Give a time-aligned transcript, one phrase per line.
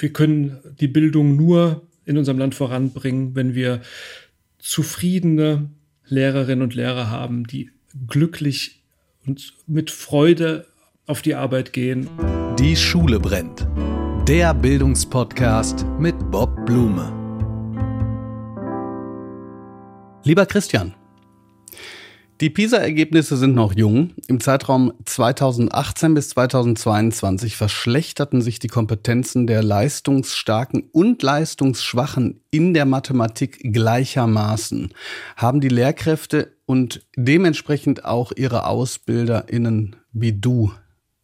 [0.00, 3.80] wir können die Bildung nur in unserem Land voranbringen, wenn wir
[4.58, 5.70] zufriedene
[6.06, 7.70] Lehrerinnen und Lehrer haben, die
[8.08, 8.82] glücklich
[9.26, 10.66] und mit Freude
[11.06, 12.08] auf die Arbeit gehen.
[12.58, 13.66] Die Schule brennt.
[14.28, 17.12] Der Bildungspodcast mit Bob Blume.
[20.24, 20.94] Lieber Christian,
[22.44, 24.10] die PISA-Ergebnisse sind noch jung.
[24.28, 32.84] Im Zeitraum 2018 bis 2022 verschlechterten sich die Kompetenzen der Leistungsstarken und Leistungsschwachen in der
[32.84, 34.92] Mathematik gleichermaßen.
[35.36, 40.70] Haben die Lehrkräfte und dementsprechend auch ihre AusbilderInnen wie du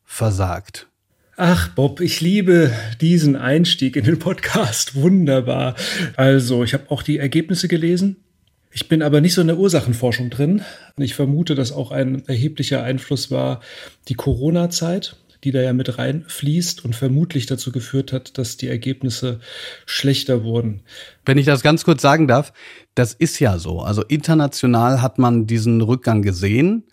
[0.04, 0.88] versagt?
[1.36, 4.94] Ach, Bob, ich liebe diesen Einstieg in den Podcast.
[4.94, 5.74] Wunderbar.
[6.16, 8.24] Also, ich habe auch die Ergebnisse gelesen
[8.72, 10.62] ich bin aber nicht so in der Ursachenforschung drin.
[10.96, 13.60] Ich vermute, dass auch ein erheblicher Einfluss war
[14.08, 19.40] die Corona-Zeit, die da ja mit reinfließt und vermutlich dazu geführt hat, dass die Ergebnisse
[19.86, 20.82] schlechter wurden.
[21.24, 22.52] Wenn ich das ganz kurz sagen darf,
[22.94, 23.80] das ist ja so.
[23.80, 26.84] Also international hat man diesen Rückgang gesehen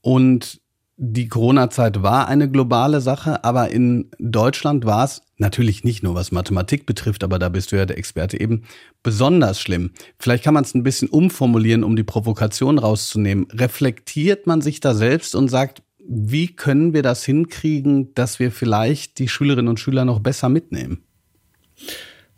[0.00, 0.61] und
[0.96, 6.32] die Corona-Zeit war eine globale Sache, aber in Deutschland war es natürlich nicht nur was
[6.32, 8.62] Mathematik betrifft, aber da bist du ja der Experte eben
[9.02, 9.90] besonders schlimm.
[10.18, 13.46] Vielleicht kann man es ein bisschen umformulieren, um die Provokation rauszunehmen.
[13.50, 19.18] Reflektiert man sich da selbst und sagt, wie können wir das hinkriegen, dass wir vielleicht
[19.18, 21.02] die Schülerinnen und Schüler noch besser mitnehmen?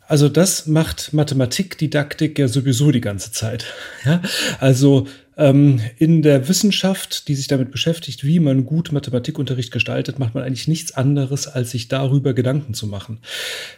[0.07, 3.65] Also das macht Mathematikdidaktik ja sowieso die ganze Zeit.
[4.05, 4.21] Ja?
[4.59, 10.35] Also ähm, in der Wissenschaft, die sich damit beschäftigt, wie man gut Mathematikunterricht gestaltet, macht
[10.35, 13.19] man eigentlich nichts anderes, als sich darüber Gedanken zu machen.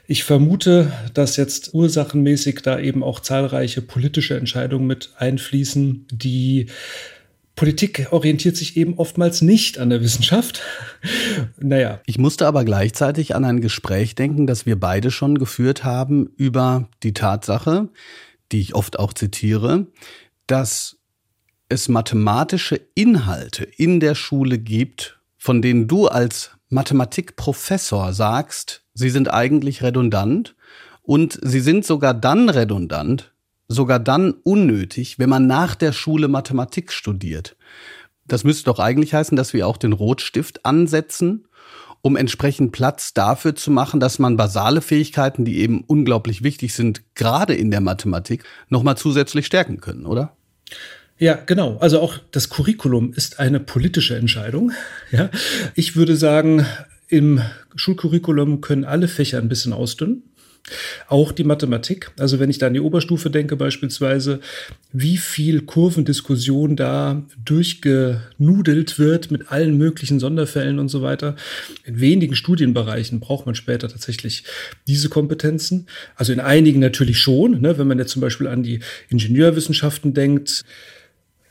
[0.05, 6.67] Ich vermute, dass jetzt ursachenmäßig da eben auch zahlreiche politische Entscheidungen mit einfließen, die
[7.58, 10.61] Politik orientiert sich eben oftmals nicht an der Wissenschaft.
[11.58, 11.99] naja.
[12.05, 16.88] Ich musste aber gleichzeitig an ein Gespräch denken, das wir beide schon geführt haben über
[17.02, 17.89] die Tatsache,
[18.52, 19.88] die ich oft auch zitiere,
[20.45, 20.97] dass
[21.67, 29.33] es mathematische Inhalte in der Schule gibt, von denen du als Mathematikprofessor sagst, sie sind
[29.33, 30.55] eigentlich redundant
[31.02, 33.33] und sie sind sogar dann redundant,
[33.67, 37.55] sogar dann unnötig, wenn man nach der Schule Mathematik studiert.
[38.26, 41.48] Das müsste doch eigentlich heißen, dass wir auch den Rotstift ansetzen,
[42.02, 47.02] um entsprechend Platz dafür zu machen, dass man basale Fähigkeiten, die eben unglaublich wichtig sind,
[47.16, 50.36] gerade in der Mathematik, nochmal zusätzlich stärken können, oder?
[51.17, 51.77] Ja, genau.
[51.77, 54.72] Also auch das Curriculum ist eine politische Entscheidung.
[55.11, 55.30] Ja,
[55.73, 56.66] ich würde sagen,
[57.08, 57.42] im
[57.76, 60.23] Schulcurriculum können alle Fächer ein bisschen ausdünnen.
[61.08, 62.11] Auch die Mathematik.
[62.17, 64.39] Also wenn ich da an die Oberstufe denke beispielsweise,
[64.92, 71.36] wie viel Kurvendiskussion da durchgenudelt wird mit allen möglichen Sonderfällen und so weiter.
[71.86, 74.44] In wenigen Studienbereichen braucht man später tatsächlich
[74.88, 75.88] diese Kompetenzen.
[76.16, 77.61] Also in einigen natürlich schon.
[77.61, 77.77] Ne?
[77.77, 78.80] Wenn man jetzt zum Beispiel an die
[79.10, 80.64] Ingenieurwissenschaften denkt,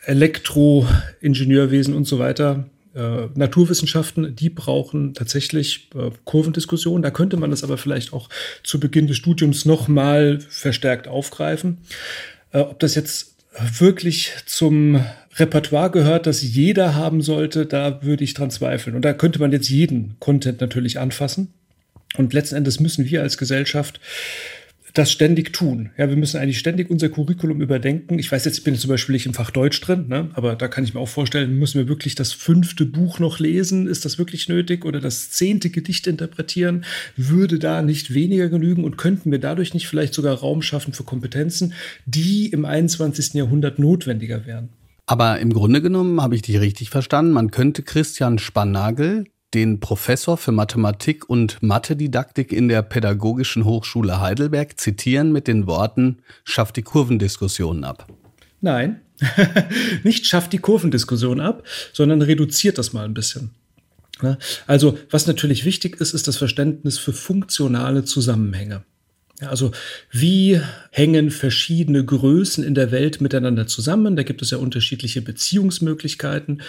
[0.05, 7.03] Elektroingenieurwesen und so weiter, äh, Naturwissenschaften, die brauchen tatsächlich äh, Kurvendiskussionen.
[7.03, 8.29] Da könnte man das aber vielleicht auch
[8.63, 11.79] zu Beginn des Studiums nochmal verstärkt aufgreifen.
[12.53, 13.37] Äh, ob das jetzt
[13.79, 15.05] wirklich zum
[15.37, 18.97] Repertoire gehört, das jeder haben sollte, da würde ich dran zweifeln.
[18.97, 21.53] Und da könnte man jetzt jeden Content natürlich anfassen.
[22.17, 24.01] Und letzten Endes müssen wir als Gesellschaft
[24.99, 25.91] das ständig tun.
[25.97, 28.19] Ja, wir müssen eigentlich ständig unser Curriculum überdenken.
[28.19, 30.31] Ich weiß jetzt, ich bin zum Beispiel nicht im Fach Deutsch drin, ne?
[30.35, 33.87] aber da kann ich mir auch vorstellen, müssen wir wirklich das fünfte Buch noch lesen?
[33.87, 34.85] Ist das wirklich nötig?
[34.85, 36.85] Oder das zehnte Gedicht interpretieren?
[37.17, 38.85] Würde da nicht weniger genügen?
[38.85, 41.75] Und könnten wir dadurch nicht vielleicht sogar Raum schaffen für Kompetenzen,
[42.07, 43.35] die im 21.
[43.35, 44.71] Jahrhundert notwendiger wären?
[45.07, 47.33] Aber im Grunde genommen habe ich dich richtig verstanden.
[47.33, 49.27] Man könnte Christian Spannagel,
[49.57, 56.19] den Professor für Mathematik und Mathedidaktik in der Pädagogischen Hochschule Heidelberg zitieren mit den Worten,
[56.45, 58.07] schafft die Kurvendiskussion ab.
[58.61, 59.01] Nein,
[60.03, 61.63] nicht schafft die Kurvendiskussion ab,
[61.95, 63.53] sondern reduziert das mal ein bisschen.
[64.67, 68.85] Also, was natürlich wichtig ist, ist das Verständnis für funktionale Zusammenhänge.
[69.41, 69.73] Also
[70.11, 70.61] wie
[70.91, 74.17] hängen verschiedene Größen in der Welt miteinander zusammen?
[74.17, 76.63] Da gibt es ja unterschiedliche Beziehungsmöglichkeiten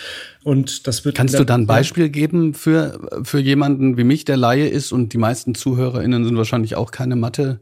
[0.43, 1.15] und das wird.
[1.15, 5.13] Kannst du da ein Beispiel geben für für jemanden wie mich, der Laie ist und
[5.13, 7.59] die meisten ZuhörerInnen sind wahrscheinlich auch keine Mathe.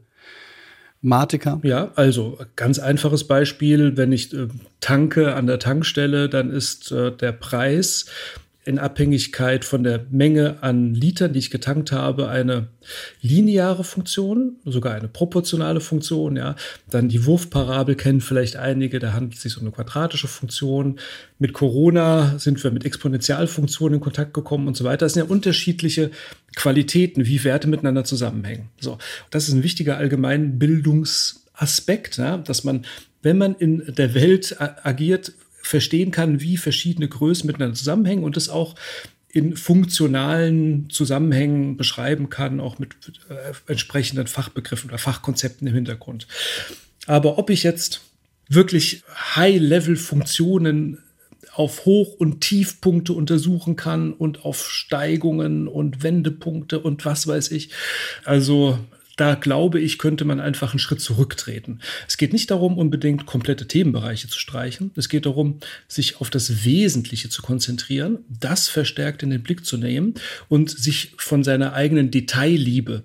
[1.02, 1.60] Matiker?
[1.62, 4.48] Ja, also ganz einfaches Beispiel, wenn ich äh,
[4.80, 8.06] tanke an der Tankstelle, dann ist äh, der Preis
[8.66, 12.66] in Abhängigkeit von der Menge an Litern, die ich getankt habe, eine
[13.22, 16.34] lineare Funktion, sogar eine proportionale Funktion.
[16.36, 16.56] Ja,
[16.90, 18.98] dann die Wurfparabel kennen vielleicht einige.
[18.98, 20.98] Da handelt es sich um eine quadratische Funktion.
[21.38, 25.06] Mit Corona sind wir mit Exponentialfunktionen in Kontakt gekommen und so weiter.
[25.06, 26.10] Das sind ja unterschiedliche
[26.56, 28.70] Qualitäten, wie Werte miteinander zusammenhängen.
[28.80, 28.98] So,
[29.30, 32.84] das ist ein wichtiger Allgemeinbildungsaspekt, ja, dass man,
[33.22, 35.34] wenn man in der Welt agiert,
[35.66, 38.74] verstehen kann, wie verschiedene Größen miteinander zusammenhängen und das auch
[39.28, 42.94] in funktionalen Zusammenhängen beschreiben kann, auch mit
[43.28, 46.26] äh, entsprechenden Fachbegriffen oder Fachkonzepten im Hintergrund.
[47.06, 48.00] Aber ob ich jetzt
[48.48, 49.02] wirklich
[49.34, 51.02] High-Level-Funktionen
[51.52, 57.70] auf Hoch- und Tiefpunkte untersuchen kann und auf Steigungen und Wendepunkte und was weiß ich.
[58.24, 58.78] Also
[59.16, 61.80] da glaube ich, könnte man einfach einen Schritt zurücktreten.
[62.06, 64.90] Es geht nicht darum, unbedingt komplette Themenbereiche zu streichen.
[64.94, 65.58] Es geht darum,
[65.88, 70.14] sich auf das Wesentliche zu konzentrieren, das verstärkt in den Blick zu nehmen
[70.48, 73.04] und sich von seiner eigenen Detailliebe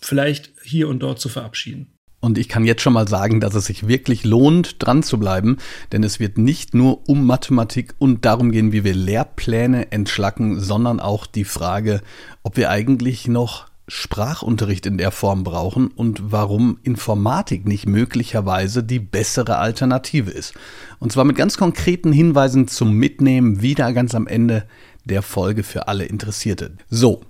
[0.00, 1.88] vielleicht hier und dort zu verabschieden.
[2.20, 5.56] Und ich kann jetzt schon mal sagen, dass es sich wirklich lohnt, dran zu bleiben,
[5.90, 11.00] denn es wird nicht nur um Mathematik und darum gehen, wie wir Lehrpläne entschlacken, sondern
[11.00, 12.00] auch die Frage,
[12.44, 19.00] ob wir eigentlich noch Sprachunterricht in der Form brauchen und warum Informatik nicht möglicherweise die
[19.00, 20.54] bessere Alternative ist.
[21.00, 24.66] Und zwar mit ganz konkreten Hinweisen zum Mitnehmen wieder ganz am Ende
[25.04, 26.76] der Folge für alle Interessierte.
[26.88, 27.22] So,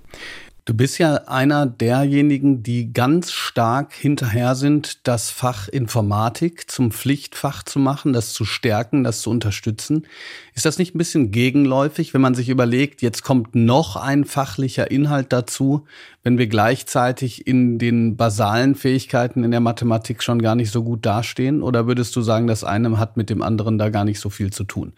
[0.65, 7.63] Du bist ja einer derjenigen, die ganz stark hinterher sind, das Fach Informatik zum Pflichtfach
[7.63, 10.07] zu machen, das zu stärken, das zu unterstützen.
[10.55, 14.89] Ist das nicht ein bisschen gegenläufig, wenn man sich überlegt, jetzt kommt noch ein fachlicher
[14.89, 15.85] Inhalt dazu,
[16.23, 21.05] wenn wir gleichzeitig in den basalen Fähigkeiten in der Mathematik schon gar nicht so gut
[21.05, 21.61] dastehen?
[21.61, 24.53] Oder würdest du sagen, das eine hat mit dem anderen da gar nicht so viel
[24.53, 24.93] zu tun?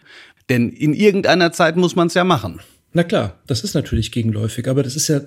[0.48, 2.60] Denn in irgendeiner Zeit muss man es ja machen.
[2.92, 5.22] Na klar, das ist natürlich gegenläufig, aber das ist ja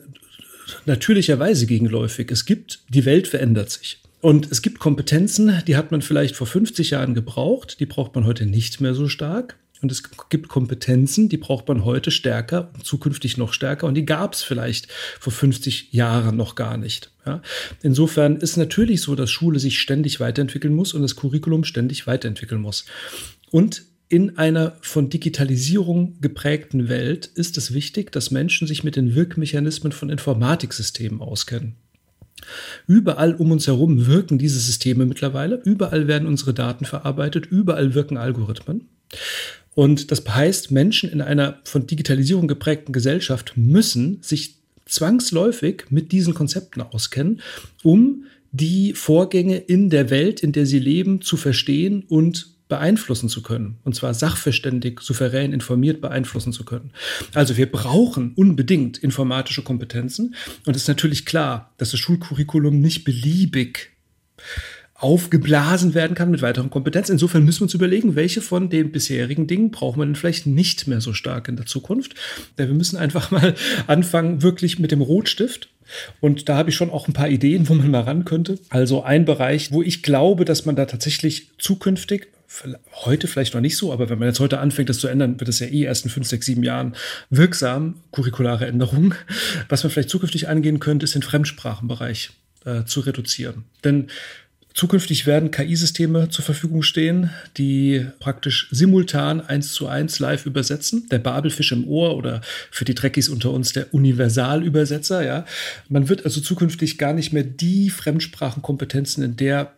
[0.85, 2.31] natürlicherweise gegenläufig.
[2.31, 3.99] Es gibt, die Welt verändert sich.
[4.21, 8.25] Und es gibt Kompetenzen, die hat man vielleicht vor 50 Jahren gebraucht, die braucht man
[8.25, 9.57] heute nicht mehr so stark.
[9.81, 13.87] Und es gibt Kompetenzen, die braucht man heute stärker und zukünftig noch stärker.
[13.87, 17.11] Und die gab es vielleicht vor 50 Jahren noch gar nicht.
[17.25, 17.41] Ja?
[17.81, 22.59] Insofern ist natürlich so, dass Schule sich ständig weiterentwickeln muss und das Curriculum ständig weiterentwickeln
[22.59, 22.85] muss.
[23.51, 29.13] Und in einer von Digitalisierung geprägten Welt ist es wichtig, dass Menschen sich mit den
[29.13, 31.75] Wirkmechanismen von Informatiksystemen auskennen.
[32.87, 38.17] Überall um uns herum wirken diese Systeme mittlerweile, überall werden unsere Daten verarbeitet, überall wirken
[38.17, 38.87] Algorithmen.
[39.75, 44.55] Und das heißt, Menschen in einer von Digitalisierung geprägten Gesellschaft müssen sich
[44.85, 47.41] zwangsläufig mit diesen Konzepten auskennen,
[47.83, 53.41] um die Vorgänge in der Welt, in der sie leben, zu verstehen und beeinflussen zu
[53.41, 53.79] können.
[53.83, 56.91] Und zwar sachverständig, souverän, informiert beeinflussen zu können.
[57.33, 60.35] Also wir brauchen unbedingt informatische Kompetenzen.
[60.65, 63.91] Und es ist natürlich klar, dass das Schulcurriculum nicht beliebig
[64.99, 67.13] aufgeblasen werden kann mit weiteren Kompetenzen.
[67.13, 70.87] Insofern müssen wir uns überlegen, welche von den bisherigen Dingen brauchen wir denn vielleicht nicht
[70.87, 72.15] mehr so stark in der Zukunft.
[72.57, 73.55] Denn wir müssen einfach mal
[73.87, 75.69] anfangen, wirklich mit dem Rotstift.
[76.19, 78.59] Und da habe ich schon auch ein paar Ideen, wo man mal ran könnte.
[78.69, 82.27] Also ein Bereich, wo ich glaube, dass man da tatsächlich zukünftig
[83.05, 85.49] heute vielleicht noch nicht so, aber wenn man jetzt heute anfängt, das zu ändern, wird
[85.49, 86.95] es ja eh erst in fünf, sechs, sieben Jahren
[87.29, 89.13] wirksam, curriculare Änderungen.
[89.69, 92.31] Was man vielleicht zukünftig angehen könnte, ist den Fremdsprachenbereich
[92.65, 93.65] äh, zu reduzieren.
[93.83, 94.07] Denn
[94.73, 101.07] Zukünftig werden KI-Systeme zur Verfügung stehen, die praktisch simultan eins zu eins live übersetzen.
[101.09, 105.25] Der Babelfisch im Ohr oder für die Trekkies unter uns der Universalübersetzer.
[105.25, 105.45] Ja,
[105.89, 109.73] man wird also zukünftig gar nicht mehr die Fremdsprachenkompetenzen in der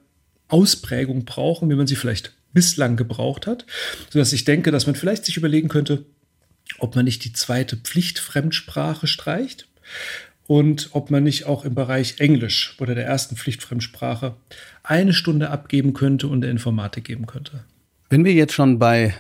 [0.50, 3.65] Ausprägung brauchen, wie man sie vielleicht bislang gebraucht hat,
[4.10, 6.03] sodass ich denke, dass man vielleicht sich überlegen könnte,
[6.79, 9.67] ob man nicht die zweite Pflichtfremdsprache streicht
[10.48, 14.36] und ob man nicht auch im Bereich Englisch oder der ersten Pflichtfremdsprache
[14.83, 17.63] eine Stunde abgeben könnte und der Informatik geben könnte.
[18.10, 19.13] Wenn wir jetzt schon bei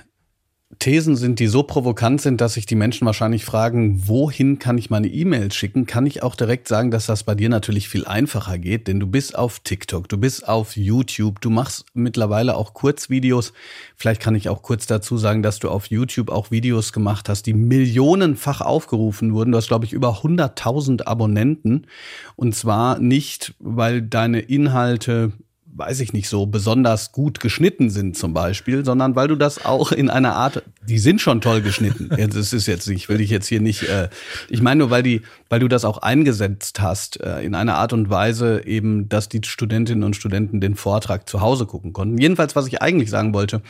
[0.79, 4.89] Thesen sind, die so provokant sind, dass sich die Menschen wahrscheinlich fragen, wohin kann ich
[4.89, 8.57] meine E-Mails schicken, kann ich auch direkt sagen, dass das bei dir natürlich viel einfacher
[8.57, 13.53] geht, denn du bist auf TikTok, du bist auf YouTube, du machst mittlerweile auch Kurzvideos.
[13.95, 17.45] Vielleicht kann ich auch kurz dazu sagen, dass du auf YouTube auch Videos gemacht hast,
[17.45, 19.51] die millionenfach aufgerufen wurden.
[19.51, 21.87] Du hast, glaube ich, über 100.000 Abonnenten.
[22.35, 25.33] Und zwar nicht, weil deine Inhalte
[25.73, 29.91] weiß ich nicht, so besonders gut geschnitten sind zum Beispiel, sondern weil du das auch
[29.91, 32.09] in einer Art, die sind schon toll geschnitten.
[32.31, 34.09] Das ist jetzt, ich will dich jetzt hier nicht, äh,
[34.49, 37.93] ich meine nur, weil die, weil du das auch eingesetzt hast äh, in einer Art
[37.93, 42.17] und Weise eben, dass die Studentinnen und Studenten den Vortrag zu Hause gucken konnten.
[42.17, 43.61] Jedenfalls, was ich eigentlich sagen wollte,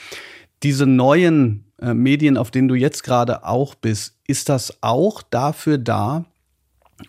[0.64, 5.78] diese neuen äh, Medien, auf denen du jetzt gerade auch bist, ist das auch dafür
[5.78, 6.26] da,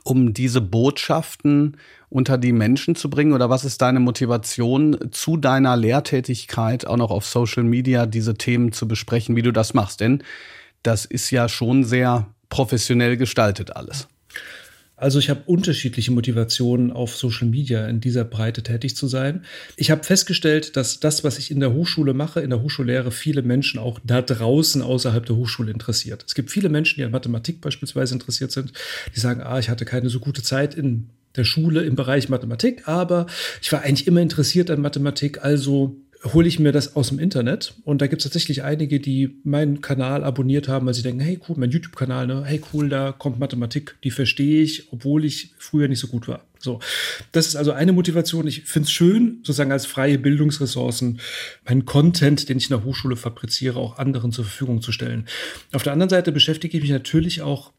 [0.04, 1.76] um diese Botschaften
[2.12, 3.32] unter die Menschen zu bringen?
[3.32, 8.72] Oder was ist deine Motivation zu deiner Lehrtätigkeit, auch noch auf Social Media, diese Themen
[8.72, 10.00] zu besprechen, wie du das machst?
[10.00, 10.22] Denn
[10.82, 14.08] das ist ja schon sehr professionell gestaltet alles.
[15.02, 19.44] Also ich habe unterschiedliche Motivationen auf Social Media in dieser Breite tätig zu sein.
[19.76, 23.42] Ich habe festgestellt, dass das, was ich in der Hochschule mache, in der Hochschullehre, viele
[23.42, 26.24] Menschen auch da draußen außerhalb der Hochschule interessiert.
[26.24, 28.72] Es gibt viele Menschen, die an Mathematik beispielsweise interessiert sind,
[29.16, 32.88] die sagen, ah, ich hatte keine so gute Zeit in der Schule im Bereich Mathematik,
[32.88, 33.26] aber
[33.60, 37.74] ich war eigentlich immer interessiert an Mathematik, also hole ich mir das aus dem Internet.
[37.84, 41.40] Und da gibt es tatsächlich einige, die meinen Kanal abonniert haben, weil sie denken, hey
[41.48, 42.44] cool, mein YouTube-Kanal, ne?
[42.44, 46.44] hey cool, da kommt Mathematik, die verstehe ich, obwohl ich früher nicht so gut war.
[46.58, 46.78] So,
[47.32, 48.46] das ist also eine Motivation.
[48.46, 51.18] Ich finde es schön, sozusagen als freie Bildungsressourcen
[51.66, 55.26] meinen Content, den ich in der Hochschule fabriziere, auch anderen zur Verfügung zu stellen.
[55.72, 57.72] Auf der anderen Seite beschäftige ich mich natürlich auch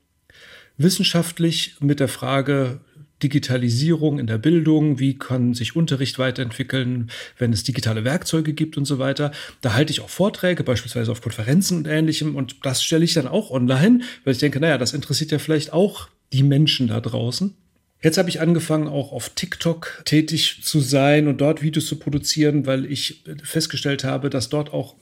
[0.78, 2.82] wissenschaftlich mit der Frage,
[3.24, 8.86] Digitalisierung in der Bildung, wie kann sich Unterricht weiterentwickeln, wenn es digitale Werkzeuge gibt und
[8.86, 9.32] so weiter.
[9.62, 13.28] Da halte ich auch Vorträge, beispielsweise auf Konferenzen und ähnlichem und das stelle ich dann
[13.28, 17.56] auch online, weil ich denke, naja, das interessiert ja vielleicht auch die Menschen da draußen.
[18.02, 22.66] Jetzt habe ich angefangen, auch auf TikTok tätig zu sein und dort Videos zu produzieren,
[22.66, 24.96] weil ich festgestellt habe, dass dort auch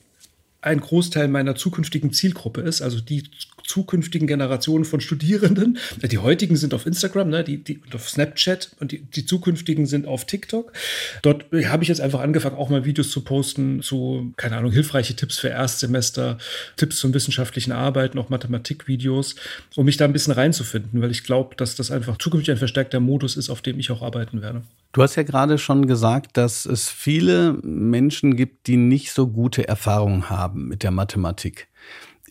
[0.61, 3.23] ein Großteil meiner zukünftigen Zielgruppe ist, also die
[3.65, 5.77] zukünftigen Generationen von Studierenden.
[6.01, 10.07] Die heutigen sind auf Instagram, ne, die, die auf Snapchat und die, die zukünftigen sind
[10.07, 10.73] auf TikTok.
[11.21, 15.15] Dort habe ich jetzt einfach angefangen, auch mal Videos zu posten zu, keine Ahnung, hilfreiche
[15.15, 16.37] Tipps für Erstsemester,
[16.77, 19.35] Tipps zum wissenschaftlichen Arbeiten, auch Mathematikvideos,
[19.75, 22.99] um mich da ein bisschen reinzufinden, weil ich glaube, dass das einfach zukünftig ein verstärkter
[22.99, 24.63] Modus ist, auf dem ich auch arbeiten werde.
[24.93, 29.67] Du hast ja gerade schon gesagt, dass es viele Menschen gibt, die nicht so gute
[29.67, 31.67] Erfahrungen haben mit der Mathematik.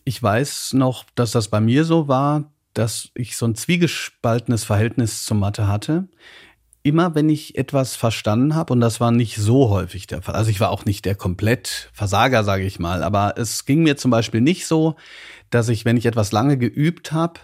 [0.03, 5.23] Ich weiß noch, dass das bei mir so war, dass ich so ein zwiegespaltenes Verhältnis
[5.23, 6.07] zur Mathe hatte.
[6.83, 10.49] Immer wenn ich etwas verstanden habe, und das war nicht so häufig der Fall, also
[10.49, 14.09] ich war auch nicht der komplett Versager, sage ich mal, aber es ging mir zum
[14.09, 14.95] Beispiel nicht so,
[15.51, 17.39] dass ich, wenn ich etwas lange geübt habe,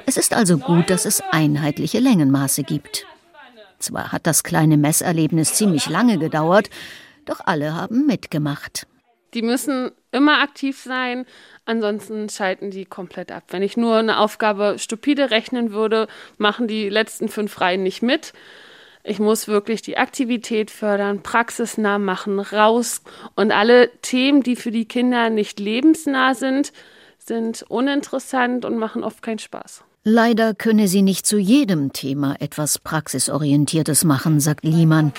[0.05, 3.05] Es ist also gut, dass es einheitliche Längenmaße gibt.
[3.79, 6.69] Zwar hat das kleine Messerlebnis ziemlich lange gedauert,
[7.25, 8.87] doch alle haben mitgemacht.
[9.33, 11.25] Die müssen immer aktiv sein,
[11.65, 13.43] ansonsten schalten die komplett ab.
[13.49, 18.33] Wenn ich nur eine Aufgabe stupide rechnen würde, machen die letzten fünf Reihen nicht mit.
[19.05, 23.01] Ich muss wirklich die Aktivität fördern, praxisnah machen, raus.
[23.35, 26.71] Und alle Themen, die für die Kinder nicht lebensnah sind,
[27.17, 29.83] sind uninteressant und machen oft keinen Spaß.
[30.05, 35.11] Leider könne sie nicht zu jedem Thema etwas Praxisorientiertes machen, sagt Liemann.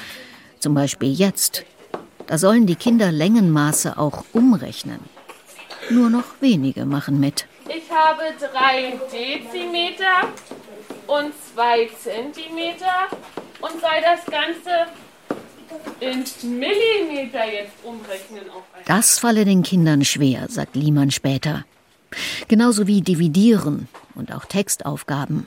[0.60, 1.64] Zum Beispiel jetzt.
[2.26, 5.00] Da sollen die Kinder Längenmaße auch umrechnen.
[5.90, 7.46] Nur noch wenige machen mit.
[7.68, 10.28] Ich habe drei Dezimeter
[11.06, 13.08] und zwei Zentimeter
[13.64, 14.86] und soll das Ganze
[16.00, 16.24] in
[16.58, 18.50] Millimeter jetzt umrechnen.
[18.54, 21.64] Auf das falle den Kindern schwer, sagt Liemann später.
[22.48, 25.46] Genauso wie Dividieren und auch Textaufgaben.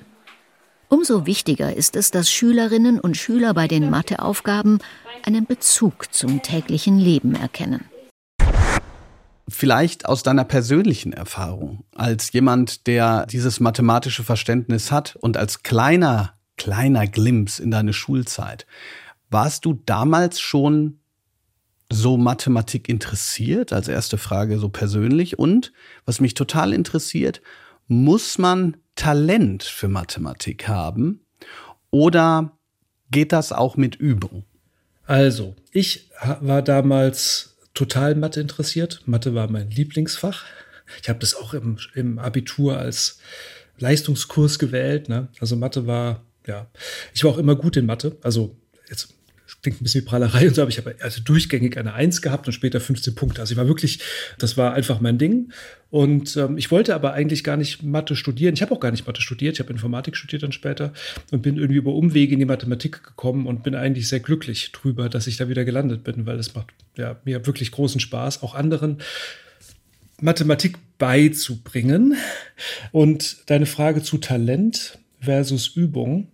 [0.89, 4.79] Umso wichtiger ist es, dass Schülerinnen und Schüler bei den Matheaufgaben
[5.23, 7.85] einen Bezug zum täglichen Leben erkennen.
[9.49, 16.36] vielleicht aus deiner persönlichen Erfahrung, als jemand, der dieses mathematische Verständnis hat und als kleiner,
[16.57, 18.65] kleiner Glimps in deine Schulzeit,
[19.29, 20.99] warst du damals schon
[21.91, 23.71] so Mathematik interessiert?
[23.71, 25.39] Als erste Frage so persönlich.
[25.39, 25.71] Und
[26.05, 27.41] was mich total interessiert,
[27.87, 31.21] muss man Talent für Mathematik haben
[31.91, 32.57] oder
[33.11, 34.43] geht das auch mit Übung?
[35.05, 36.09] Also, ich
[36.41, 39.03] war damals total Mathe interessiert.
[39.05, 40.43] Mathe war mein Lieblingsfach.
[41.01, 43.19] Ich habe das auch im, im Abitur als
[43.77, 45.07] Leistungskurs gewählt.
[45.09, 45.29] Ne?
[45.39, 46.69] Also Mathe war, ja,
[47.13, 48.17] ich war auch immer gut in Mathe.
[48.21, 48.55] Also
[48.89, 49.13] jetzt
[49.61, 52.47] klingt ein bisschen wie Prahlerei und so, aber ich habe also durchgängig eine Eins gehabt
[52.47, 53.41] und später 15 Punkte.
[53.41, 53.99] Also ich war wirklich,
[54.37, 55.51] das war einfach mein Ding.
[55.89, 58.53] Und ähm, ich wollte aber eigentlich gar nicht Mathe studieren.
[58.53, 59.55] Ich habe auch gar nicht Mathe studiert.
[59.55, 60.93] Ich habe Informatik studiert dann später
[61.31, 65.09] und bin irgendwie über Umwege in die Mathematik gekommen und bin eigentlich sehr glücklich drüber,
[65.09, 68.53] dass ich da wieder gelandet bin, weil es macht ja, mir wirklich großen Spaß, auch
[68.55, 68.99] anderen
[70.21, 72.15] Mathematik beizubringen.
[72.91, 76.27] Und deine Frage zu Talent versus Übung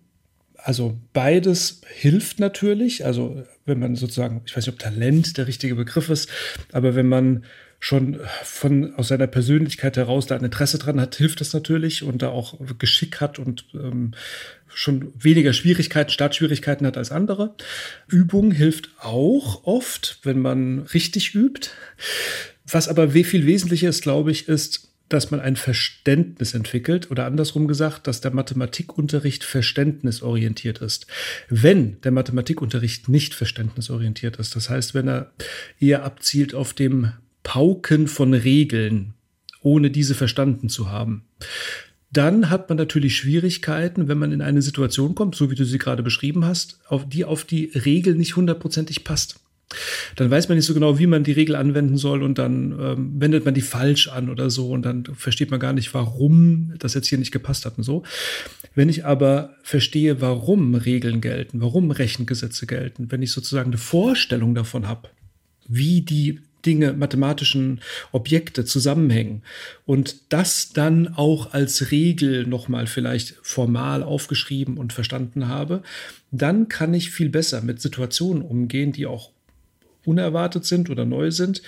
[0.63, 3.05] also beides hilft natürlich.
[3.05, 6.29] Also wenn man sozusagen, ich weiß nicht, ob Talent der richtige Begriff ist,
[6.71, 7.43] aber wenn man
[7.79, 12.21] schon von aus seiner Persönlichkeit heraus da ein Interesse dran hat, hilft das natürlich und
[12.21, 14.11] da auch Geschick hat und ähm,
[14.69, 17.55] schon weniger Schwierigkeiten, Startschwierigkeiten hat als andere.
[18.07, 21.71] Übung hilft auch oft, wenn man richtig übt.
[22.65, 27.67] Was aber viel wesentlicher ist, glaube ich, ist, dass man ein Verständnis entwickelt oder andersrum
[27.67, 31.07] gesagt, dass der Mathematikunterricht verständnisorientiert ist.
[31.49, 35.31] Wenn der Mathematikunterricht nicht verständnisorientiert ist, das heißt, wenn er
[35.79, 37.11] eher abzielt auf dem
[37.43, 39.13] Pauken von Regeln,
[39.61, 41.25] ohne diese verstanden zu haben,
[42.11, 45.79] dann hat man natürlich Schwierigkeiten, wenn man in eine Situation kommt, so wie du sie
[45.79, 49.42] gerade beschrieben hast, auf die auf die Regel nicht hundertprozentig passt
[50.15, 53.11] dann weiß man nicht so genau, wie man die Regel anwenden soll und dann ähm,
[53.19, 56.93] wendet man die falsch an oder so und dann versteht man gar nicht, warum das
[56.93, 58.03] jetzt hier nicht gepasst hat und so.
[58.75, 64.55] Wenn ich aber verstehe, warum Regeln gelten, warum Rechengesetze gelten, wenn ich sozusagen eine Vorstellung
[64.55, 65.09] davon habe,
[65.67, 69.43] wie die Dinge, mathematischen Objekte zusammenhängen
[69.85, 75.83] und das dann auch als Regel nochmal vielleicht formal aufgeschrieben und verstanden habe,
[76.31, 79.31] dann kann ich viel besser mit Situationen umgehen, die auch
[80.05, 81.61] unerwartet sind oder neu sind,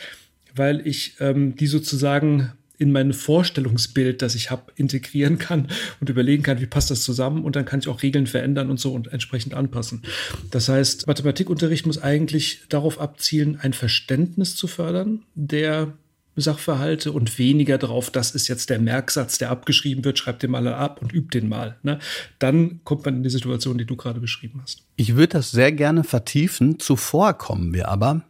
[0.55, 5.69] weil ich ähm, die sozusagen in mein Vorstellungsbild, das ich habe, integrieren kann
[6.01, 8.79] und überlegen kann, wie passt das zusammen und dann kann ich auch Regeln verändern und
[8.79, 10.03] so und entsprechend anpassen.
[10.51, 15.93] Das heißt, Mathematikunterricht muss eigentlich darauf abzielen, ein Verständnis zu fördern der
[16.35, 20.67] Sachverhalte und weniger darauf, das ist jetzt der Merksatz, der abgeschrieben wird, schreibt den mal
[20.67, 21.77] ab und übt den mal.
[21.83, 21.99] Ne?
[22.39, 24.83] Dann kommt man in die Situation, die du gerade beschrieben hast.
[24.95, 26.79] Ich würde das sehr gerne vertiefen.
[26.79, 28.21] Zuvor kommen wir aber,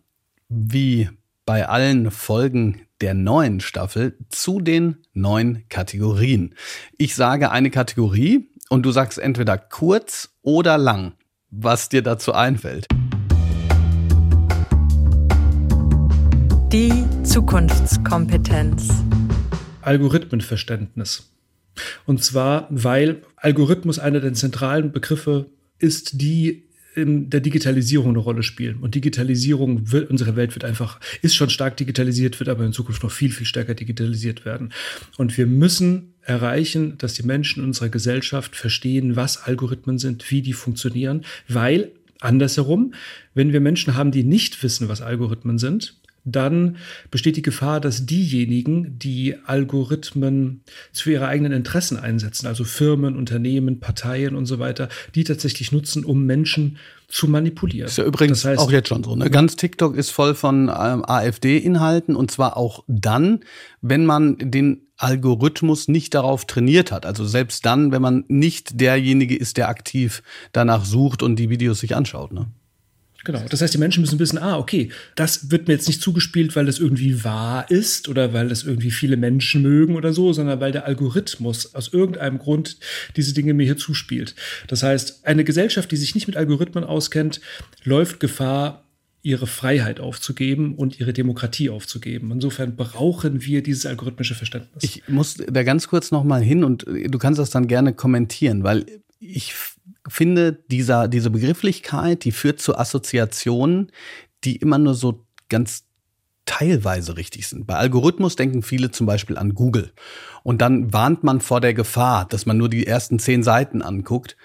[0.49, 1.09] wie
[1.45, 6.55] bei allen Folgen der neuen Staffel, zu den neuen Kategorien.
[6.97, 11.13] Ich sage eine Kategorie und du sagst entweder kurz oder lang,
[11.51, 12.87] was dir dazu einfällt.
[16.71, 16.91] Die
[17.23, 18.89] Zukunftskompetenz.
[19.81, 21.31] Algorithmenverständnis.
[22.05, 25.45] Und zwar, weil Algorithmus einer der zentralen Begriffe
[25.77, 26.63] ist, die
[26.95, 28.77] in der Digitalisierung eine Rolle spielen.
[28.77, 33.03] Und Digitalisierung wird, unsere Welt wird einfach, ist schon stark digitalisiert, wird aber in Zukunft
[33.03, 34.73] noch viel, viel stärker digitalisiert werden.
[35.17, 40.41] Und wir müssen erreichen, dass die Menschen in unserer Gesellschaft verstehen, was Algorithmen sind, wie
[40.41, 42.93] die funktionieren, weil andersherum,
[43.33, 46.77] wenn wir Menschen haben, die nicht wissen, was Algorithmen sind, dann
[47.11, 50.61] besteht die Gefahr, dass diejenigen, die Algorithmen
[50.91, 56.03] zu ihre eigenen Interessen einsetzen, also Firmen, Unternehmen, Parteien und so weiter, die tatsächlich nutzen,
[56.03, 57.87] um Menschen zu manipulieren.
[57.87, 59.15] Ist ja übrigens das heißt, auch jetzt schon so.
[59.15, 59.29] Ne?
[59.29, 63.41] Ganz TikTok ist voll von ähm, AfD-Inhalten und zwar auch dann,
[63.81, 67.05] wenn man den Algorithmus nicht darauf trainiert hat.
[67.05, 71.81] Also selbst dann, wenn man nicht derjenige ist, der aktiv danach sucht und die Videos
[71.81, 72.31] sich anschaut.
[72.31, 72.47] Ne?
[73.25, 73.43] Genau.
[73.49, 76.67] Das heißt, die Menschen müssen wissen, ah, okay, das wird mir jetzt nicht zugespielt, weil
[76.67, 80.71] das irgendwie wahr ist oder weil das irgendwie viele Menschen mögen oder so, sondern weil
[80.71, 82.77] der Algorithmus aus irgendeinem Grund
[83.17, 84.35] diese Dinge mir hier zuspielt.
[84.67, 87.41] Das heißt, eine Gesellschaft, die sich nicht mit Algorithmen auskennt,
[87.83, 88.83] läuft Gefahr,
[89.23, 92.29] ihre Freiheit aufzugeben und ihre Demokratie aufzugeben.
[92.31, 94.83] Insofern brauchen wir dieses algorithmische Verständnis.
[94.83, 98.63] Ich muss da ganz kurz noch mal hin und du kannst das dann gerne kommentieren,
[98.63, 98.85] weil
[99.19, 99.55] ich
[100.07, 103.91] finde, dieser, diese Begrifflichkeit, die führt zu Assoziationen,
[104.43, 105.85] die immer nur so ganz
[106.45, 107.65] teilweise richtig sind.
[107.65, 109.91] Bei Algorithmus denken viele zum Beispiel an Google.
[110.43, 114.37] Und dann warnt man vor der Gefahr, dass man nur die ersten zehn Seiten anguckt,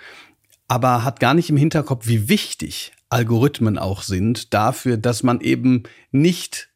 [0.67, 5.83] aber hat gar nicht im Hinterkopf, wie wichtig Algorithmen auch sind dafür, dass man eben
[6.11, 6.71] nicht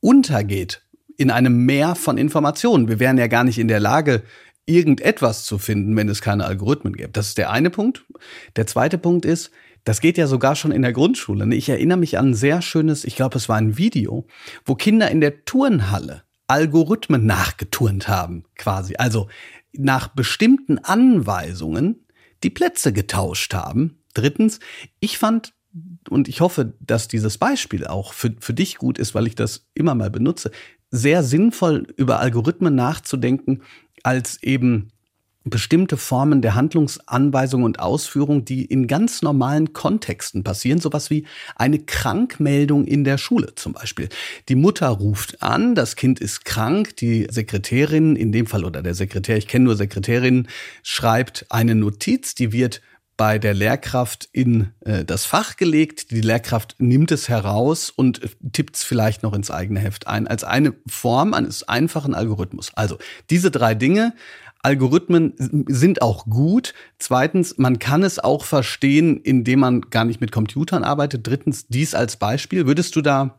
[0.00, 0.82] untergeht
[1.16, 2.88] in einem Meer von Informationen.
[2.88, 4.22] Wir wären ja gar nicht in der Lage,
[4.66, 7.10] irgendetwas zu finden, wenn es keine Algorithmen gäbe.
[7.12, 8.04] Das ist der eine Punkt.
[8.56, 9.50] Der zweite Punkt ist,
[9.84, 11.54] das geht ja sogar schon in der Grundschule.
[11.54, 14.26] Ich erinnere mich an ein sehr schönes, ich glaube, es war ein Video,
[14.64, 18.96] wo Kinder in der Turnhalle Algorithmen nachgeturnt haben, quasi.
[18.96, 19.28] Also
[19.72, 22.06] nach bestimmten Anweisungen
[22.42, 23.98] die Plätze getauscht haben.
[24.14, 24.60] Drittens,
[25.00, 25.54] ich fand,
[26.08, 29.66] und ich hoffe, dass dieses Beispiel auch für, für dich gut ist, weil ich das
[29.74, 30.50] immer mal benutze,
[30.90, 33.62] sehr sinnvoll über Algorithmen nachzudenken,
[34.02, 34.90] als eben
[35.46, 41.78] bestimmte Formen der Handlungsanweisung und Ausführung, die in ganz normalen Kontexten passieren, sowas wie eine
[41.78, 44.08] Krankmeldung in der Schule zum Beispiel.
[44.48, 48.94] Die Mutter ruft an, das Kind ist krank, die Sekretärin in dem Fall oder der
[48.94, 50.48] Sekretär, ich kenne nur Sekretärinnen,
[50.82, 52.82] schreibt eine Notiz, die wird
[53.16, 56.10] bei der Lehrkraft in äh, das Fach gelegt.
[56.10, 58.20] Die Lehrkraft nimmt es heraus und
[58.52, 62.72] tippt es vielleicht noch ins eigene Heft ein, als eine Form eines einfachen Algorithmus.
[62.74, 62.98] Also
[63.30, 64.14] diese drei Dinge
[64.66, 65.32] Algorithmen
[65.68, 66.74] sind auch gut.
[66.98, 71.24] Zweitens, man kann es auch verstehen, indem man gar nicht mit Computern arbeitet.
[71.24, 72.66] Drittens, dies als Beispiel.
[72.66, 73.38] Würdest du da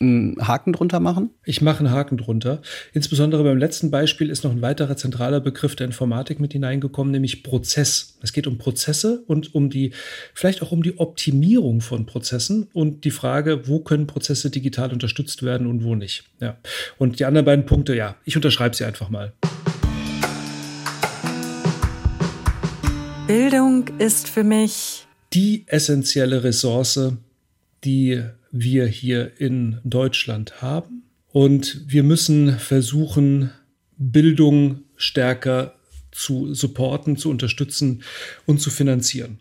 [0.00, 1.30] einen Haken drunter machen?
[1.44, 2.62] Ich mache einen Haken drunter.
[2.94, 7.42] Insbesondere beim letzten Beispiel ist noch ein weiterer zentraler Begriff der Informatik mit hineingekommen, nämlich
[7.42, 8.16] Prozess.
[8.22, 9.92] Es geht um Prozesse und um die,
[10.32, 15.42] vielleicht auch um die Optimierung von Prozessen und die Frage, wo können Prozesse digital unterstützt
[15.42, 16.24] werden und wo nicht.
[16.40, 16.56] Ja.
[16.96, 19.34] Und die anderen beiden Punkte, ja, ich unterschreibe sie einfach mal.
[23.26, 27.12] Bildung ist für mich die essentielle Ressource,
[27.84, 31.04] die wir hier in Deutschland haben.
[31.32, 33.50] Und wir müssen versuchen,
[33.96, 35.74] Bildung stärker
[36.10, 38.02] zu supporten, zu unterstützen
[38.46, 39.38] und zu finanzieren.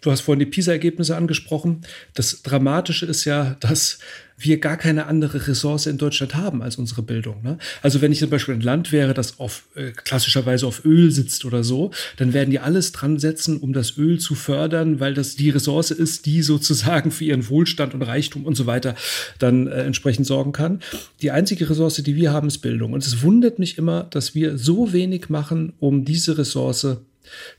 [0.00, 1.82] Du hast vorhin die PISA-Ergebnisse angesprochen.
[2.14, 3.98] Das Dramatische ist ja, dass
[4.38, 7.42] wir gar keine andere Ressource in Deutschland haben als unsere Bildung.
[7.42, 7.58] Ne?
[7.82, 11.44] Also wenn ich zum Beispiel ein Land wäre, das auf äh, klassischerweise auf Öl sitzt
[11.44, 15.34] oder so, dann werden die alles dran setzen, um das Öl zu fördern, weil das
[15.34, 18.94] die Ressource ist, die sozusagen für ihren Wohlstand und Reichtum und so weiter
[19.40, 20.80] dann äh, entsprechend sorgen kann.
[21.20, 22.92] Die einzige Ressource, die wir haben, ist Bildung.
[22.92, 26.98] Und es wundert mich immer, dass wir so wenig machen, um diese Ressource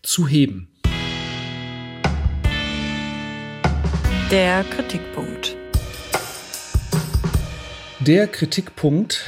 [0.02, 0.70] zu heben.
[4.32, 5.58] Der Kritikpunkt.
[8.00, 9.26] Der Kritikpunkt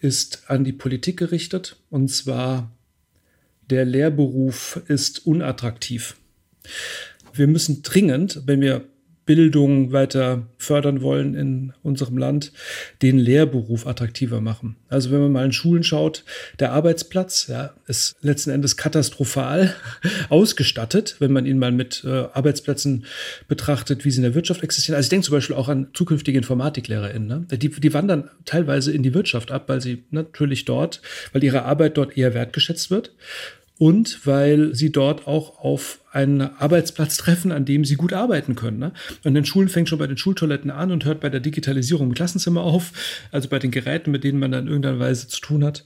[0.00, 2.74] ist an die Politik gerichtet und zwar
[3.68, 6.16] der Lehrberuf ist unattraktiv.
[7.34, 8.86] Wir müssen dringend, wenn wir
[9.28, 12.50] Bildung weiter fördern wollen in unserem Land,
[13.02, 14.76] den Lehrberuf attraktiver machen.
[14.88, 16.24] Also wenn man mal in Schulen schaut,
[16.60, 19.74] der Arbeitsplatz ja, ist letzten Endes katastrophal
[20.30, 23.04] ausgestattet, wenn man ihn mal mit äh, Arbeitsplätzen
[23.48, 24.96] betrachtet, wie sie in der Wirtschaft existieren.
[24.96, 27.28] Also ich denke zum Beispiel auch an zukünftige InformatiklehrerInnen.
[27.50, 27.58] Ne?
[27.58, 31.02] Die, die wandern teilweise in die Wirtschaft ab, weil sie natürlich dort,
[31.34, 33.12] weil ihre Arbeit dort eher wertgeschätzt wird
[33.76, 38.78] und weil sie dort auch auf einen Arbeitsplatz treffen, an dem sie gut arbeiten können.
[38.78, 38.92] Ne?
[39.22, 42.14] Und in Schulen fängt schon bei den Schultoiletten an und hört bei der Digitalisierung im
[42.14, 42.92] Klassenzimmer auf,
[43.30, 45.84] also bei den Geräten, mit denen man dann in irgendeiner Weise zu tun hat.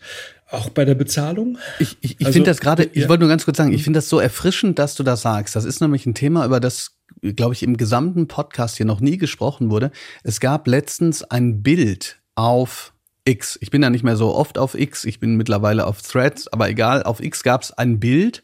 [0.50, 1.58] Auch bei der Bezahlung.
[1.78, 3.08] Ich, ich, ich also, finde das gerade, ich ja.
[3.08, 5.54] wollte nur ganz kurz sagen, ich finde das so erfrischend, dass du das sagst.
[5.54, 9.18] Das ist nämlich ein Thema, über das, glaube ich, im gesamten Podcast hier noch nie
[9.18, 9.90] gesprochen wurde.
[10.24, 13.58] Es gab letztens ein Bild auf X.
[13.60, 16.70] Ich bin ja nicht mehr so oft auf X, ich bin mittlerweile auf Threads, aber
[16.70, 18.42] egal, auf X gab es ein Bild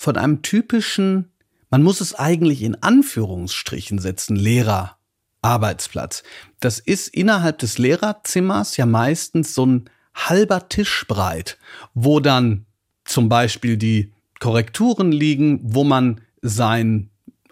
[0.00, 1.30] von einem typischen,
[1.68, 4.96] man muss es eigentlich in Anführungsstrichen setzen, Lehrer.
[5.42, 6.22] Arbeitsplatz.
[6.58, 11.58] Das ist innerhalb des Lehrerzimmers ja meistens so ein halber Tisch breit,
[11.94, 12.66] wo dann
[13.04, 17.09] zum Beispiel die Korrekturen liegen, wo man sein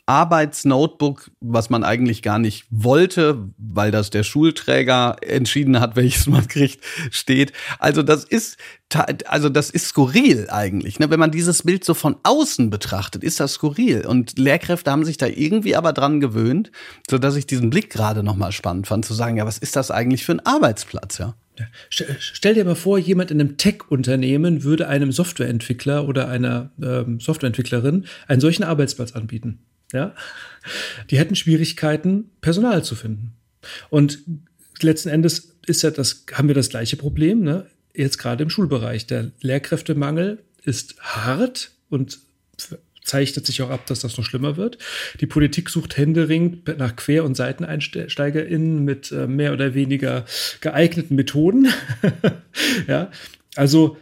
[0.09, 6.49] Arbeitsnotebook, was man eigentlich gar nicht wollte, weil das der Schulträger entschieden hat, welches man
[6.49, 7.53] kriegt, steht.
[7.79, 8.57] Also das ist,
[9.27, 10.99] also das ist skurril eigentlich.
[10.99, 11.11] Ne?
[11.11, 14.07] Wenn man dieses Bild so von außen betrachtet, ist das skurril.
[14.07, 16.73] Und Lehrkräfte haben sich da irgendwie aber dran gewöhnt,
[17.09, 19.90] so dass ich diesen Blick gerade nochmal spannend fand, zu sagen, ja, was ist das
[19.90, 21.35] eigentlich für ein Arbeitsplatz, ja?
[21.90, 28.07] Stell dir mal vor, jemand in einem Tech-Unternehmen würde einem Softwareentwickler oder einer ähm, Softwareentwicklerin
[28.29, 29.59] einen solchen Arbeitsplatz anbieten
[29.92, 30.14] ja,
[31.11, 33.33] die hätten Schwierigkeiten, Personal zu finden.
[33.90, 34.20] Und
[34.81, 37.66] letzten Endes ist ja das, haben wir das gleiche Problem, ne?
[37.94, 39.07] jetzt gerade im Schulbereich.
[39.07, 42.18] Der Lehrkräftemangel ist hart und
[43.03, 44.79] zeichnet sich auch ab, dass das noch schlimmer wird.
[45.20, 50.27] Die Politik sucht händeringend nach Quer- und SeiteneinsteigerInnen mit äh, mehr oder weniger
[50.61, 51.68] geeigneten Methoden.
[52.87, 53.11] ja,
[53.57, 53.96] also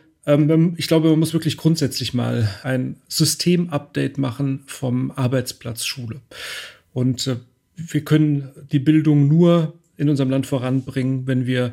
[0.76, 6.20] ich glaube, man muss wirklich grundsätzlich mal ein Systemupdate machen vom Arbeitsplatz Schule.
[6.92, 7.36] Und äh,
[7.76, 11.72] wir können die Bildung nur in unserem Land voranbringen, wenn wir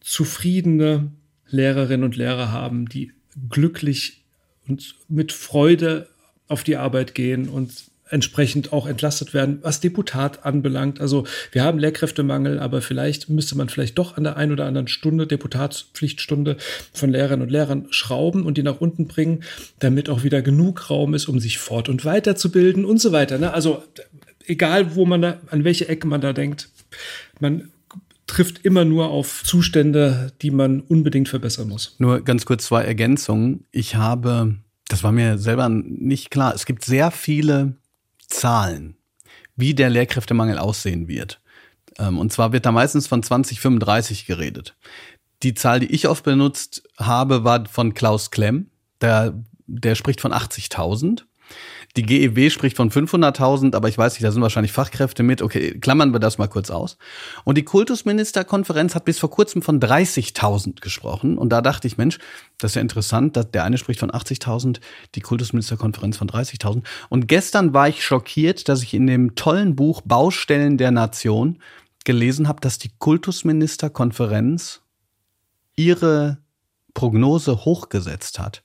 [0.00, 1.12] zufriedene
[1.48, 3.12] Lehrerinnen und Lehrer haben, die
[3.50, 4.24] glücklich
[4.66, 6.08] und mit Freude
[6.48, 11.00] auf die Arbeit gehen und entsprechend auch entlastet werden, was Deputat anbelangt.
[11.00, 14.88] Also wir haben Lehrkräftemangel, aber vielleicht müsste man vielleicht doch an der einen oder anderen
[14.88, 16.56] Stunde, Deputatspflichtstunde
[16.92, 19.42] von Lehrerinnen und Lehrern schrauben und die nach unten bringen,
[19.80, 23.38] damit auch wieder genug Raum ist, um sich fort- und weiterzubilden und so weiter.
[23.38, 23.52] Ne?
[23.52, 23.82] Also
[24.46, 26.68] egal, wo man da, an welche Ecke man da denkt,
[27.40, 27.70] man
[28.28, 31.96] trifft immer nur auf Zustände, die man unbedingt verbessern muss.
[31.98, 33.64] Nur ganz kurz zwei Ergänzungen.
[33.70, 34.56] Ich habe,
[34.88, 37.76] das war mir selber nicht klar, es gibt sehr viele
[38.28, 38.96] Zahlen,
[39.56, 41.40] wie der Lehrkräftemangel aussehen wird.
[41.98, 44.76] Ähm, und zwar wird da meistens von 2035 geredet.
[45.42, 48.70] Die Zahl, die ich oft benutzt habe, war von Klaus Klemm.
[49.00, 49.34] Der,
[49.66, 51.24] der spricht von 80.000.
[51.96, 55.40] Die GEW spricht von 500.000, aber ich weiß nicht, da sind wahrscheinlich Fachkräfte mit.
[55.40, 56.98] Okay, klammern wir das mal kurz aus.
[57.44, 61.38] Und die Kultusministerkonferenz hat bis vor kurzem von 30.000 gesprochen.
[61.38, 62.18] Und da dachte ich, Mensch,
[62.58, 64.80] das ist ja interessant, dass der eine spricht von 80.000,
[65.14, 66.82] die Kultusministerkonferenz von 30.000.
[67.08, 71.58] Und gestern war ich schockiert, dass ich in dem tollen Buch Baustellen der Nation
[72.04, 74.82] gelesen habe, dass die Kultusministerkonferenz
[75.76, 76.38] ihre
[76.92, 78.62] Prognose hochgesetzt hat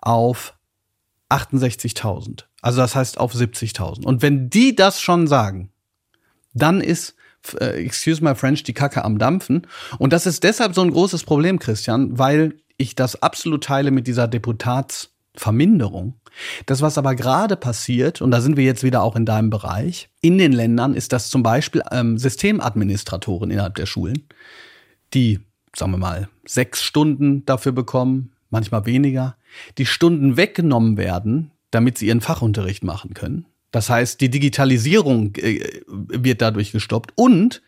[0.00, 0.54] auf
[1.30, 2.44] 68.000.
[2.64, 4.06] Also das heißt auf 70.000.
[4.06, 5.68] Und wenn die das schon sagen,
[6.54, 7.14] dann ist,
[7.60, 9.66] äh, excuse my French, die Kacke am Dampfen.
[9.98, 14.06] Und das ist deshalb so ein großes Problem, Christian, weil ich das absolut teile mit
[14.06, 16.14] dieser Deputatsverminderung.
[16.64, 20.08] Das, was aber gerade passiert, und da sind wir jetzt wieder auch in deinem Bereich,
[20.22, 24.26] in den Ländern ist das zum Beispiel ähm, Systemadministratoren innerhalb der Schulen,
[25.12, 25.40] die,
[25.76, 29.36] sagen wir mal, sechs Stunden dafür bekommen, manchmal weniger,
[29.76, 33.46] die Stunden weggenommen werden, damit sie ihren Fachunterricht machen können.
[33.70, 37.62] Das heißt, die Digitalisierung äh, wird dadurch gestoppt und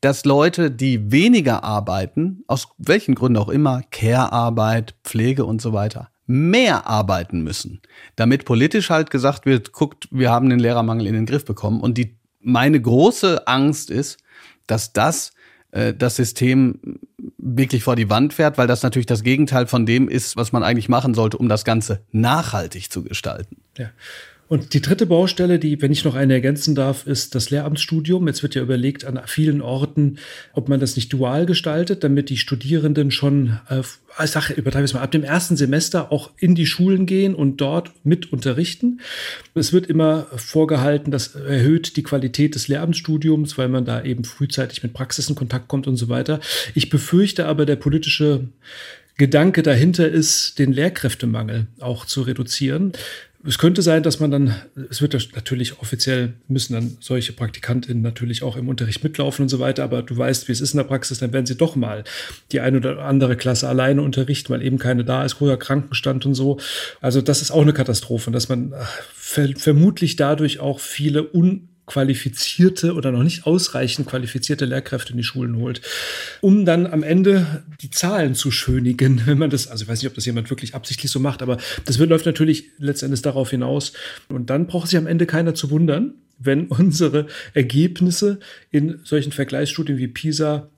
[0.00, 6.10] dass Leute, die weniger arbeiten, aus welchen Gründen auch immer, Care-Arbeit, Pflege und so weiter,
[6.26, 7.80] mehr arbeiten müssen,
[8.16, 11.80] damit politisch halt gesagt wird, guckt, wir haben den Lehrermangel in den Griff bekommen.
[11.80, 14.18] Und die, meine große Angst ist,
[14.66, 15.32] dass das
[15.72, 16.98] äh, das System
[17.38, 20.62] wirklich vor die Wand fährt, weil das natürlich das Gegenteil von dem ist, was man
[20.62, 23.56] eigentlich machen sollte, um das Ganze nachhaltig zu gestalten.
[23.76, 23.90] Ja.
[24.48, 28.28] Und die dritte Baustelle, die, wenn ich noch eine ergänzen darf, ist das Lehramtsstudium.
[28.28, 30.18] Jetzt wird ja überlegt an vielen Orten,
[30.52, 33.82] ob man das nicht dual gestaltet, damit die Studierenden schon, äh,
[34.22, 37.60] ich sage, übertreibe es mal, ab dem ersten Semester auch in die Schulen gehen und
[37.60, 39.00] dort mit unterrichten.
[39.54, 44.84] Es wird immer vorgehalten, das erhöht die Qualität des Lehramtsstudiums, weil man da eben frühzeitig
[44.84, 46.38] mit Praxis in Kontakt kommt und so weiter.
[46.74, 48.44] Ich befürchte aber, der politische
[49.18, 52.92] Gedanke dahinter ist, den Lehrkräftemangel auch zu reduzieren
[53.46, 54.54] es könnte sein, dass man dann,
[54.90, 59.58] es wird natürlich offiziell, müssen dann solche PraktikantInnen natürlich auch im Unterricht mitlaufen und so
[59.58, 62.04] weiter, aber du weißt, wie es ist in der Praxis, dann werden sie doch mal
[62.52, 66.34] die eine oder andere Klasse alleine unterrichten, weil eben keine da ist, großer Krankenstand und
[66.34, 66.58] so.
[67.00, 72.94] Also das ist auch eine Katastrophe, dass man äh, vermutlich dadurch auch viele un qualifizierte
[72.94, 75.80] oder noch nicht ausreichend qualifizierte Lehrkräfte in die Schulen holt,
[76.40, 80.08] um dann am Ende die Zahlen zu schönigen, wenn man das, also ich weiß nicht,
[80.08, 83.92] ob das jemand wirklich absichtlich so macht, aber das wird, läuft natürlich letztendlich darauf hinaus.
[84.28, 89.98] Und dann braucht sich am Ende keiner zu wundern, wenn unsere Ergebnisse in solchen Vergleichsstudien
[89.98, 90.68] wie PISA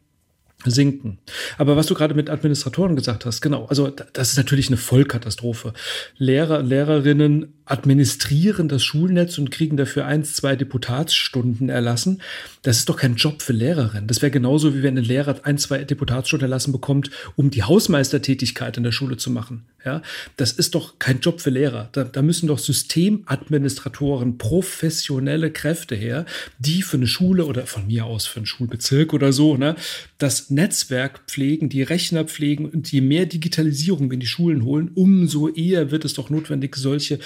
[0.64, 1.18] sinken.
[1.56, 5.72] Aber was du gerade mit Administratoren gesagt hast, genau, also das ist natürlich eine Vollkatastrophe.
[6.16, 12.20] Lehrer, Lehrerinnen administrieren das Schulnetz und kriegen dafür eins, zwei Deputatsstunden erlassen.
[12.62, 14.06] Das ist doch kein Job für Lehrerinnen.
[14.06, 18.76] Das wäre genauso, wie wenn ein Lehrer ein, zwei Deputatsstunden erlassen bekommt, um die Hausmeistertätigkeit
[18.76, 19.64] in der Schule zu machen.
[19.84, 20.02] Ja,
[20.36, 21.88] das ist doch kein Job für Lehrer.
[21.92, 26.26] Da, da müssen doch Systemadministratoren, professionelle Kräfte her,
[26.58, 29.76] die für eine Schule oder von mir aus für einen Schulbezirk oder so, ne,
[30.18, 34.90] das Netzwerk pflegen, die Rechner pflegen und je mehr Digitalisierung wir in die Schulen holen,
[34.94, 37.20] umso eher wird es doch notwendig, solche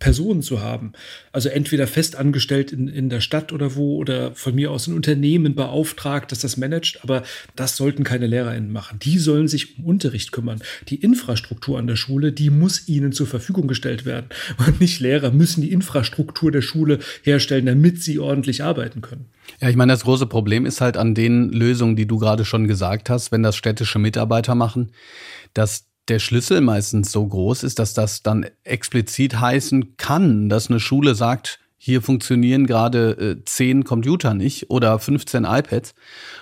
[0.00, 0.92] Personen zu haben.
[1.30, 5.54] Also entweder festangestellt in, in der Stadt oder wo oder von mir aus ein Unternehmen
[5.54, 7.22] beauftragt, das das managt, aber
[7.54, 8.98] das sollten keine LehrerInnen machen.
[8.98, 10.60] Die sollen sich um Unterricht kümmern.
[10.88, 14.26] Die Infrastruktur an der Schule, die muss ihnen zur Verfügung gestellt werden.
[14.58, 19.26] Und nicht Lehrer müssen die Infrastruktur der Schule herstellen, damit sie ordentlich arbeiten können.
[19.60, 22.66] Ja, ich meine, das große Problem ist halt an den Lösungen, die du gerade schon
[22.66, 24.92] gesagt hast, wenn das städtische Mitarbeiter machen,
[25.52, 30.80] dass der Schlüssel meistens so groß ist, dass das dann explizit heißen kann, dass eine
[30.80, 35.94] Schule sagt, hier funktionieren gerade äh, zehn Computer nicht oder 15 iPads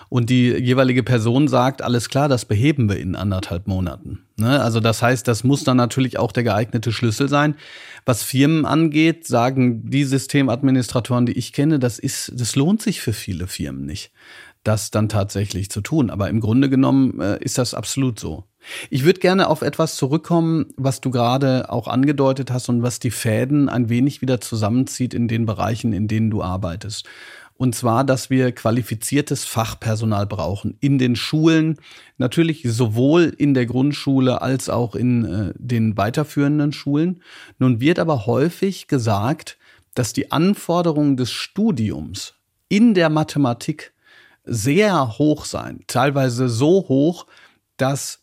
[0.09, 4.25] und die jeweilige Person sagt, alles klar, das beheben wir in anderthalb Monaten.
[4.37, 4.61] Ne?
[4.61, 7.55] Also das heißt, das muss dann natürlich auch der geeignete Schlüssel sein.
[8.05, 13.13] Was Firmen angeht, sagen die Systemadministratoren, die ich kenne, das ist, das lohnt sich für
[13.13, 14.11] viele Firmen nicht.
[14.65, 16.11] das dann tatsächlich zu tun.
[16.11, 18.45] Aber im Grunde genommen äh, ist das absolut so.
[18.91, 23.11] Ich würde gerne auf etwas zurückkommen, was du gerade auch angedeutet hast und was die
[23.11, 27.07] Fäden ein wenig wieder zusammenzieht in den Bereichen, in denen du arbeitest.
[27.59, 31.77] Und zwar, dass wir qualifiziertes Fachpersonal brauchen in den Schulen,
[32.17, 37.21] natürlich sowohl in der Grundschule als auch in äh, den weiterführenden Schulen.
[37.59, 39.59] Nun wird aber häufig gesagt,
[39.95, 42.35] dass die Anforderungen des Studiums
[42.69, 43.93] in der Mathematik
[44.45, 47.27] sehr hoch sein, teilweise so hoch,
[47.77, 48.21] dass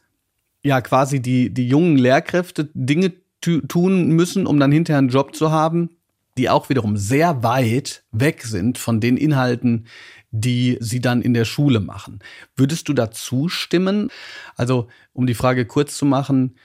[0.66, 5.52] ja quasi die, die jungen Lehrkräfte Dinge tun müssen, um dann hinterher einen Job zu
[5.52, 5.92] haben,
[6.38, 9.86] die auch wiederum sehr weit weg sind von den Inhalten,
[10.32, 12.20] die sie dann in der Schule machen.
[12.56, 14.10] Würdest du dazu stimmen?
[14.56, 16.56] Also, um die Frage kurz zu machen,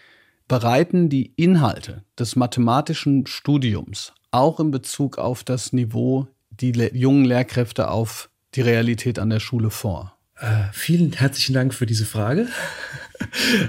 [0.49, 7.91] bereiten die Inhalte des mathematischen Studiums auch in Bezug auf das Niveau die jungen Lehrkräfte
[7.91, 10.17] auf die Realität an der Schule vor?
[10.40, 12.48] Äh, vielen herzlichen Dank für diese Frage.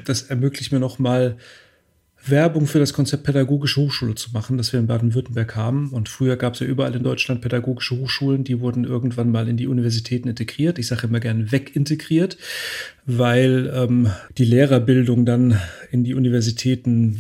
[0.06, 1.38] Das ermöglicht mir nochmal
[2.26, 5.90] Werbung für das Konzept pädagogische Hochschule zu machen, das wir in Baden-Württemberg haben.
[5.90, 9.58] Und früher gab es ja überall in Deutschland pädagogische Hochschulen, die wurden irgendwann mal in
[9.58, 10.80] die Universitäten integriert.
[10.80, 12.38] Ich sage immer gerne wegintegriert,
[13.06, 15.60] weil ähm, die Lehrerbildung dann
[15.92, 17.20] in die Universitäten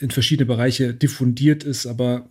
[0.00, 2.28] in verschiedene Bereiche diffundiert ist, aber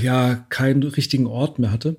[0.00, 1.96] ja keinen richtigen Ort mehr hatte.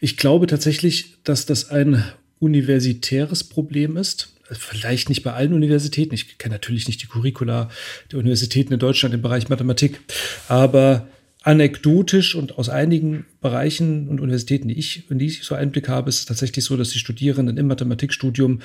[0.00, 2.02] Ich glaube tatsächlich, dass das ein
[2.38, 6.14] universitäres Problem ist vielleicht nicht bei allen Universitäten.
[6.14, 7.68] Ich kenne natürlich nicht die Curricula
[8.12, 10.00] der Universitäten in Deutschland im Bereich Mathematik,
[10.48, 11.08] aber
[11.42, 16.08] anekdotisch und aus einigen Bereichen und Universitäten, die ich, in die ich so Einblick habe,
[16.08, 18.60] ist es tatsächlich so, dass die Studierenden im Mathematikstudium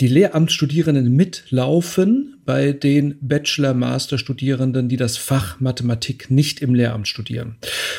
[0.00, 7.56] die Lehramtsstudierenden mitlaufen bei den Bachelor-Master-Studierenden, die das Fach Mathematik nicht im Lehramt studieren.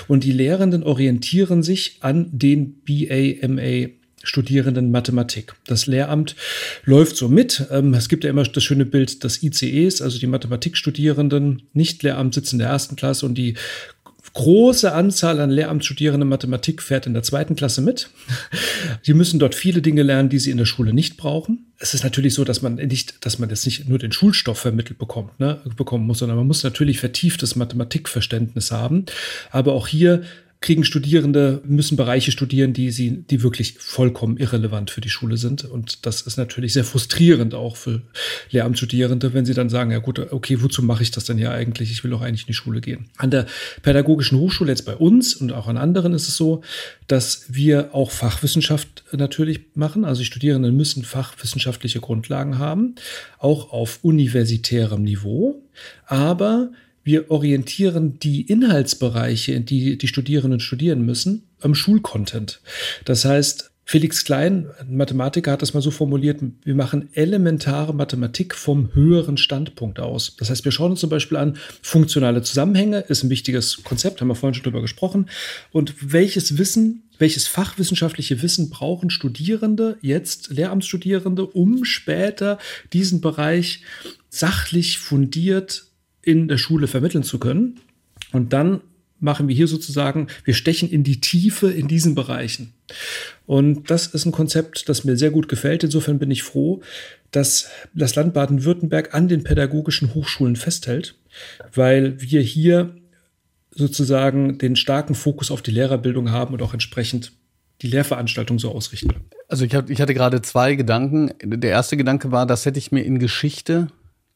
[0.07, 3.89] Und die Lehrenden orientieren sich an den BA, MA
[4.27, 5.55] Studierenden Mathematik.
[5.65, 6.35] Das Lehramt
[6.83, 7.65] läuft so mit.
[7.71, 12.33] Ähm, es gibt ja immer das schöne Bild des ICEs, also die Mathematikstudierenden, nicht Lehramt
[12.33, 13.55] sitzen in der ersten Klasse und die
[14.33, 18.09] große Anzahl an Lehramtsstudierenden Mathematik fährt in der zweiten Klasse mit.
[19.07, 21.71] Die müssen dort viele Dinge lernen, die sie in der Schule nicht brauchen.
[21.79, 24.99] Es ist natürlich so, dass man nicht, dass man jetzt nicht nur den Schulstoff vermittelt
[24.99, 29.05] bekommt, ne, bekommen muss, sondern man muss natürlich vertieftes Mathematikverständnis haben.
[29.49, 30.21] Aber auch hier
[30.59, 35.63] kriegen Studierende, müssen Bereiche studieren, die sie, die wirklich vollkommen irrelevant für die Schule sind.
[35.65, 38.01] Und das ist natürlich sehr frustrierend auch für
[38.49, 41.91] Lehramtsstudierende, wenn sie dann sagen, ja gut, okay, wozu mache ich das denn hier eigentlich?
[41.91, 43.09] Ich will doch eigentlich in die Schule gehen.
[43.17, 43.45] An der
[43.83, 46.63] Pädagogischen Hochschule jetzt bei uns und auch an anderen ist es so,
[47.05, 50.05] dass wir auch Fachwissenschaft natürlich machen.
[50.05, 52.95] Also die Studierenden müssen fachwissenschaftliche Grundlagen haben,
[53.37, 55.61] auch auf universitärem Niveau.
[56.07, 56.71] Aber
[57.07, 62.59] wir orientieren die Inhaltsbereiche, in die die Studierenden studieren müssen, am Schulcontent.
[63.05, 68.53] Das heißt, Felix Klein, ein Mathematiker, hat das mal so formuliert, wir machen elementare Mathematik
[68.53, 70.35] vom höheren Standpunkt aus.
[70.35, 74.27] Das heißt, wir schauen uns zum Beispiel an, funktionale Zusammenhänge ist ein wichtiges Konzept, haben
[74.27, 75.29] wir vorhin schon drüber gesprochen.
[75.71, 82.59] Und welches Wissen, welches fachwissenschaftliche Wissen brauchen Studierende, jetzt Lehramtsstudierende, um später
[82.91, 83.83] diesen Bereich
[84.29, 85.86] sachlich fundiert
[86.27, 87.79] in der Schule vermitteln zu können.
[88.33, 88.81] Und dann
[89.19, 92.73] machen wir hier sozusagen, wir stechen in die Tiefe in diesen Bereichen.
[93.45, 95.85] Und das ist ein Konzept, das mir sehr gut gefällt.
[95.85, 96.81] Insofern bin ich froh,
[97.31, 101.15] dass das Land Baden-Württemberg an den pädagogischen Hochschulen festhält,
[101.73, 102.95] weil wir hier
[103.71, 107.31] sozusagen den starken Fokus auf die Lehrerbildung haben und auch entsprechend
[107.81, 109.13] die Lehrveranstaltung so ausrichten.
[109.47, 111.31] Also ich, hab, ich hatte gerade zwei Gedanken.
[111.41, 113.87] Der erste Gedanke war, das hätte ich mir in Geschichte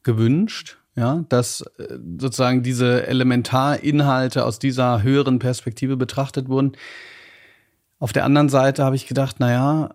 [0.04, 6.74] gewünscht ja, dass äh, sozusagen diese Elementarinhalte aus dieser höheren Perspektive betrachtet wurden.
[8.00, 9.92] Auf der anderen Seite habe ich gedacht, naja,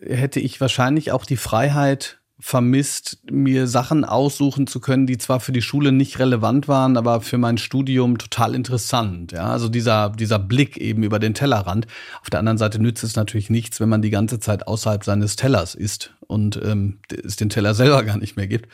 [0.00, 5.50] hätte ich wahrscheinlich auch die Freiheit vermisst, mir Sachen aussuchen zu können, die zwar für
[5.50, 9.32] die Schule nicht relevant waren, aber für mein Studium total interessant.
[9.32, 11.86] Ja, also dieser, dieser Blick eben über den Tellerrand.
[12.22, 15.34] Auf der anderen Seite nützt es natürlich nichts, wenn man die ganze Zeit außerhalb seines
[15.34, 18.68] Tellers ist und ähm, es den Teller selber gar nicht mehr gibt.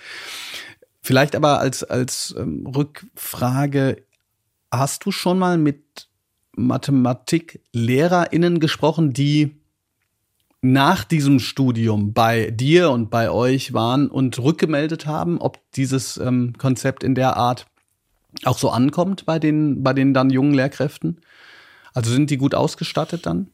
[1.04, 4.02] Vielleicht aber als, als ähm, Rückfrage,
[4.72, 6.08] hast du schon mal mit
[6.56, 9.60] Mathematik-LehrerInnen gesprochen, die
[10.62, 16.54] nach diesem Studium bei dir und bei euch waren und rückgemeldet haben, ob dieses ähm,
[16.56, 17.66] Konzept in der Art
[18.44, 21.20] auch so ankommt bei den, bei den dann jungen Lehrkräften?
[21.92, 23.50] Also sind die gut ausgestattet dann?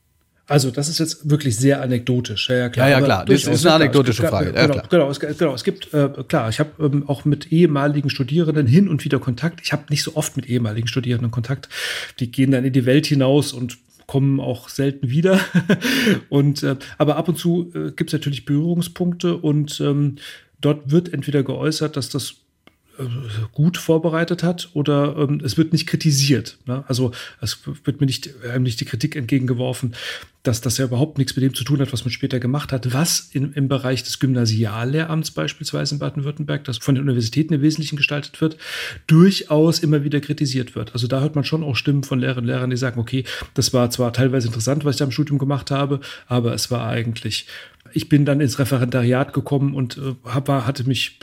[0.50, 2.48] Also, das ist jetzt wirklich sehr anekdotisch.
[2.48, 2.88] Ja, ja klar.
[2.88, 3.24] Ja, ja, klar.
[3.24, 4.52] Das ist eine anekdotische klar, Frage.
[4.52, 8.10] Genau, ja, genau, es, genau, es gibt, äh, klar, ich habe ähm, auch mit ehemaligen
[8.10, 9.60] Studierenden hin und wieder Kontakt.
[9.62, 11.68] Ich habe nicht so oft mit ehemaligen Studierenden Kontakt.
[12.18, 13.78] Die gehen dann in die Welt hinaus und
[14.08, 15.38] kommen auch selten wieder.
[16.30, 20.16] und äh, aber ab und zu äh, gibt es natürlich Berührungspunkte und ähm,
[20.60, 22.34] dort wird entweder geäußert, dass das
[23.52, 26.58] gut vorbereitet hat oder ähm, es wird nicht kritisiert.
[26.66, 26.84] Ne?
[26.88, 29.94] Also es wird mir nicht heimlich die Kritik entgegengeworfen,
[30.42, 32.94] dass das ja überhaupt nichts mit dem zu tun hat, was man später gemacht hat,
[32.94, 37.96] was in, im Bereich des Gymnasiallehramts beispielsweise in Baden-Württemberg, das von den Universitäten im Wesentlichen
[37.96, 38.56] gestaltet wird,
[39.06, 40.94] durchaus immer wieder kritisiert wird.
[40.94, 43.24] Also da hört man schon auch Stimmen von Lehrerinnen und Lehrern, die sagen, okay,
[43.54, 46.86] das war zwar teilweise interessant, was ich da im Studium gemacht habe, aber es war
[46.86, 47.46] eigentlich
[47.92, 51.18] ich bin dann ins Referendariat gekommen und äh, hab, war, hatte mich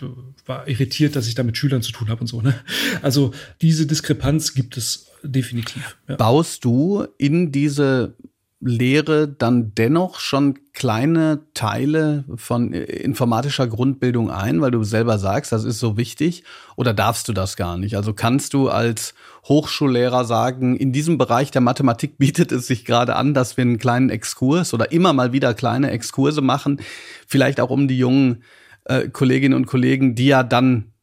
[0.46, 2.42] war irritiert, dass ich da mit Schülern zu tun habe und so.
[2.42, 2.56] Ne?
[3.02, 5.98] Also diese Diskrepanz gibt es definitiv.
[6.08, 6.16] Ja.
[6.16, 8.16] Baust du in diese
[8.60, 15.64] Lehre dann dennoch schon kleine Teile von informatischer Grundbildung ein, weil du selber sagst, das
[15.64, 16.44] ist so wichtig?
[16.76, 17.96] Oder darfst du das gar nicht?
[17.96, 19.14] Also kannst du als
[19.46, 23.78] Hochschullehrer sagen, in diesem Bereich der Mathematik bietet es sich gerade an, dass wir einen
[23.78, 26.82] kleinen Exkurs oder immer mal wieder kleine Exkurse machen,
[27.28, 28.44] vielleicht auch um die jungen
[28.86, 30.94] äh, Kolleginnen und Kollegen, die ja dann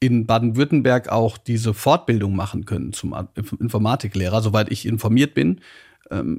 [0.00, 3.14] in Baden-Württemberg auch diese Fortbildung machen können zum
[3.60, 5.60] Informatiklehrer, soweit ich informiert bin,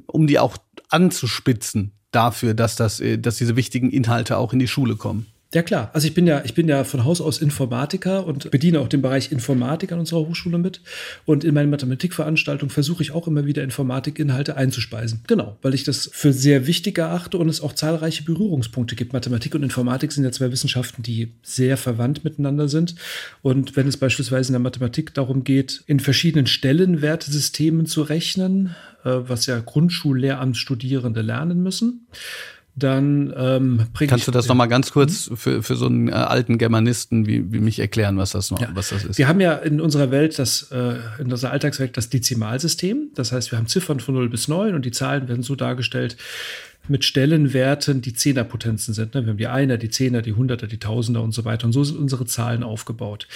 [0.06, 0.56] um die auch
[0.88, 5.26] anzuspitzen dafür, dass, das, äh, dass diese wichtigen Inhalte auch in die Schule kommen.
[5.54, 8.80] Ja klar, also ich bin ja, ich bin ja von Haus aus Informatiker und bediene
[8.80, 10.82] auch den Bereich Informatik an unserer Hochschule mit.
[11.24, 15.20] Und in meinen Mathematikveranstaltungen versuche ich auch immer wieder Informatikinhalte einzuspeisen.
[15.26, 19.14] Genau, weil ich das für sehr wichtig erachte und es auch zahlreiche Berührungspunkte gibt.
[19.14, 22.96] Mathematik und Informatik sind ja zwei Wissenschaften, die sehr verwandt miteinander sind.
[23.40, 29.12] Und wenn es beispielsweise in der Mathematik darum geht, in verschiedenen Stellenwertesystemen zu rechnen, äh,
[29.12, 32.06] was ja Grundschullehramtsstudierende lernen müssen,
[32.78, 36.58] dann ähm, bringe Kannst du das nochmal ganz kurz für, für so einen äh, alten
[36.58, 38.68] Germanisten wie, wie mich erklären, was das noch, ja.
[38.74, 39.18] was das ist?
[39.18, 43.10] Wir haben ja in unserer Welt das, äh, in unserer Alltagswelt das Dezimalsystem.
[43.14, 46.16] Das heißt, wir haben Ziffern von 0 bis 9 und die Zahlen werden so dargestellt
[46.88, 49.14] mit Stellenwerten, die Zehnerpotenzen sind.
[49.14, 49.22] Ne?
[49.22, 51.66] Wir haben die Einer, die Zehner, die Hunderter, die Tausender und so weiter.
[51.66, 53.28] Und so sind unsere Zahlen aufgebaut.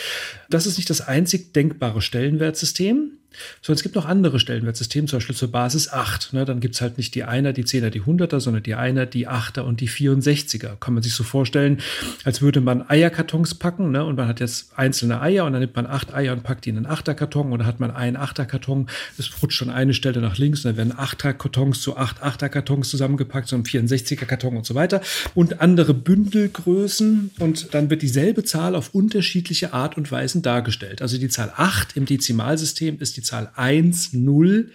[0.48, 3.12] Das ist nicht das einzig denkbare Stellenwertsystem.
[3.60, 6.32] So, es gibt noch andere Stellenwertsysteme, zum Beispiel zur Basis 8.
[6.32, 6.44] Ne?
[6.44, 9.28] Dann gibt es halt nicht die Einer, die Zehner, die Hunderter, sondern die Einer, die
[9.28, 10.76] Achter und die 64er.
[10.78, 11.80] Kann man sich so vorstellen,
[12.24, 14.04] als würde man Eierkartons packen ne?
[14.04, 16.70] und man hat jetzt einzelne Eier und dann nimmt man acht Eier und packt die
[16.70, 18.88] in einen Achterkarton dann hat man einen Achterkarton.
[19.18, 23.48] Es rutscht schon eine Stelle nach links und dann werden Achterkartons zu acht Achterkartons zusammengepackt,
[23.48, 25.00] so ein 64er Karton und so weiter.
[25.34, 31.02] Und andere Bündelgrößen und dann wird dieselbe Zahl auf unterschiedliche Art und Weisen dargestellt.
[31.02, 34.70] Also die Zahl 8 im Dezimalsystem ist die die Zahl 1, 0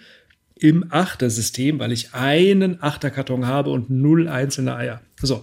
[0.60, 5.00] im Achtersystem, weil ich einen Achterkarton habe und null einzelne Eier.
[5.22, 5.42] So,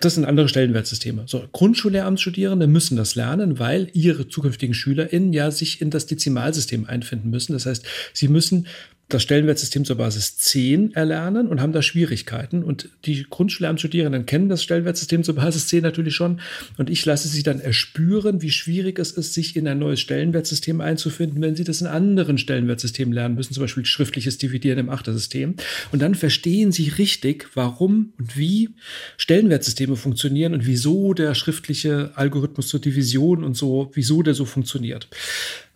[0.00, 1.24] das sind andere Stellenwertsysteme.
[1.26, 7.30] So, Grundschullehramtsstudierende müssen das lernen, weil ihre zukünftigen SchülerInnen ja sich in das Dezimalsystem einfinden
[7.30, 7.54] müssen.
[7.54, 8.66] Das heißt, sie müssen
[9.12, 12.62] das Stellenwertsystem zur Basis 10 erlernen und haben da Schwierigkeiten.
[12.62, 16.40] Und die Grundschullehramtsstudierenden kennen das Stellenwertsystem zur Basis 10 natürlich schon.
[16.78, 20.80] Und ich lasse sie dann erspüren, wie schwierig es ist, sich in ein neues Stellenwertsystem
[20.80, 25.56] einzufinden, wenn sie das in anderen Stellenwertsystemen lernen müssen, zum Beispiel schriftliches Dividieren im Achtersystem.
[25.92, 28.70] Und dann verstehen sie richtig, warum und wie
[29.16, 35.08] Stellenwertsysteme funktionieren und wieso der schriftliche Algorithmus zur Division und so, wieso der so funktioniert.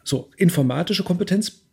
[0.05, 1.66] So, informatische Kompetenz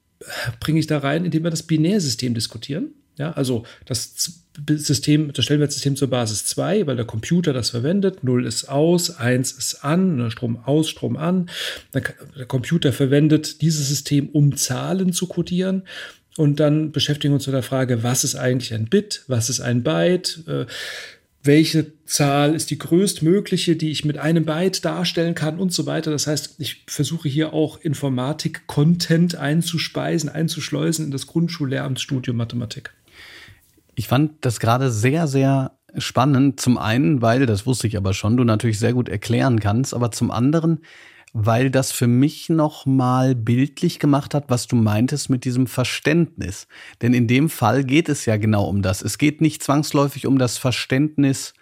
[0.59, 2.93] bringe ich da rein, indem wir das Binärsystem diskutieren.
[3.17, 8.23] Ja, also das System, das Stellenwertsystem zur Basis 2, weil der Computer das verwendet.
[8.23, 11.49] 0 ist aus, 1 ist an, ne, Strom aus, Strom an.
[11.93, 12.01] Der
[12.47, 15.83] Computer verwendet dieses System, um Zahlen zu codieren.
[16.35, 19.59] Und dann beschäftigen wir uns mit der Frage, was ist eigentlich ein Bit, was ist
[19.59, 20.65] ein Byte, äh,
[21.43, 26.09] welche Zahl ist die größtmögliche, die ich mit einem Byte darstellen kann und so weiter.
[26.09, 32.93] Das heißt, ich versuche hier auch Informatik-Content einzuspeisen, einzuschleusen in das Grundschullehramtsstudium Mathematik.
[33.95, 36.61] Ich fand das gerade sehr, sehr spannend.
[36.61, 40.11] Zum einen, weil, das wusste ich aber schon, du natürlich sehr gut erklären kannst, aber
[40.11, 40.79] zum anderen,
[41.33, 46.67] weil das für mich nochmal bildlich gemacht hat, was du meintest mit diesem Verständnis.
[47.01, 49.01] Denn in dem Fall geht es ja genau um das.
[49.01, 51.55] Es geht nicht zwangsläufig um das Verständnis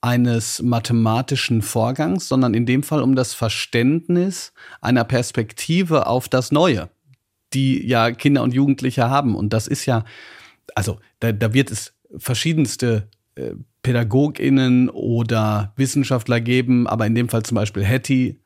[0.00, 6.88] eines mathematischen Vorgangs, sondern in dem Fall um das Verständnis einer Perspektive auf das Neue,
[7.52, 9.34] die ja Kinder und Jugendliche haben.
[9.36, 10.06] Und das ist ja,
[10.74, 13.50] also da, da wird es verschiedenste äh,
[13.82, 18.39] PädagogInnen oder Wissenschaftler geben, aber in dem Fall zum Beispiel Hattie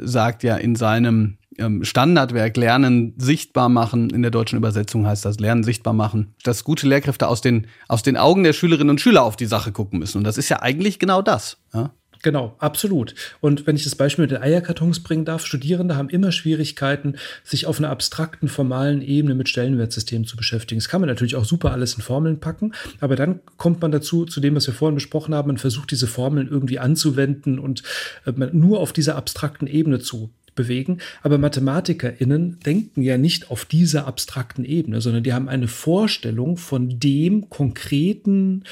[0.00, 5.40] sagt ja in seinem ähm, Standardwerk Lernen sichtbar machen, in der deutschen Übersetzung heißt das
[5.40, 9.24] Lernen sichtbar machen, dass gute Lehrkräfte aus den, aus den Augen der Schülerinnen und Schüler
[9.24, 10.18] auf die Sache gucken müssen.
[10.18, 11.58] Und das ist ja eigentlich genau das.
[11.74, 11.90] Ja?
[12.22, 13.14] Genau, absolut.
[13.40, 17.66] Und wenn ich das Beispiel mit den Eierkartons bringen darf, Studierende haben immer Schwierigkeiten, sich
[17.66, 20.80] auf einer abstrakten, formalen Ebene mit Stellenwertsystemen zu beschäftigen.
[20.80, 24.24] Das kann man natürlich auch super alles in Formeln packen, aber dann kommt man dazu,
[24.24, 27.82] zu dem, was wir vorhin besprochen haben, man versucht diese Formeln irgendwie anzuwenden und
[28.26, 30.98] äh, nur auf dieser abstrakten Ebene zu bewegen.
[31.22, 37.00] Aber MathematikerInnen denken ja nicht auf dieser abstrakten Ebene, sondern die haben eine Vorstellung von
[37.00, 38.64] dem konkreten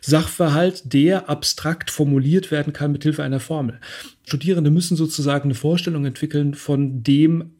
[0.00, 3.80] Sachverhalt, der abstrakt formuliert werden kann mit Hilfe einer Formel.
[4.24, 7.50] Studierende müssen sozusagen eine Vorstellung entwickeln von dem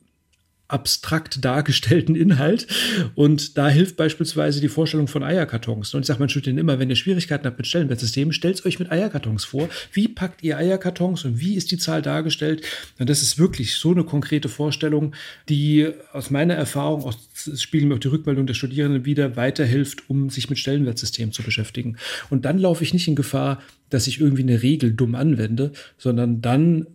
[0.73, 2.66] abstrakt dargestellten Inhalt.
[3.14, 5.95] Und da hilft beispielsweise die Vorstellung von Eierkartons.
[5.95, 8.91] Und ich sage meinen Studierenden immer, wenn ihr Schwierigkeiten habt mit Stellenwertsystemen, stellt euch mit
[8.91, 9.68] Eierkartons vor.
[9.93, 12.64] Wie packt ihr Eierkartons und wie ist die Zahl dargestellt?
[12.99, 15.14] Und das ist wirklich so eine konkrete Vorstellung,
[15.49, 20.31] die aus meiner Erfahrung, aus spiegeln mir auch die Rückmeldung der Studierenden wieder, weiterhilft, um
[20.31, 21.97] sich mit Stellenwertsystemen zu beschäftigen.
[22.29, 26.41] Und dann laufe ich nicht in Gefahr, dass ich irgendwie eine Regel dumm anwende, sondern
[26.41, 26.87] dann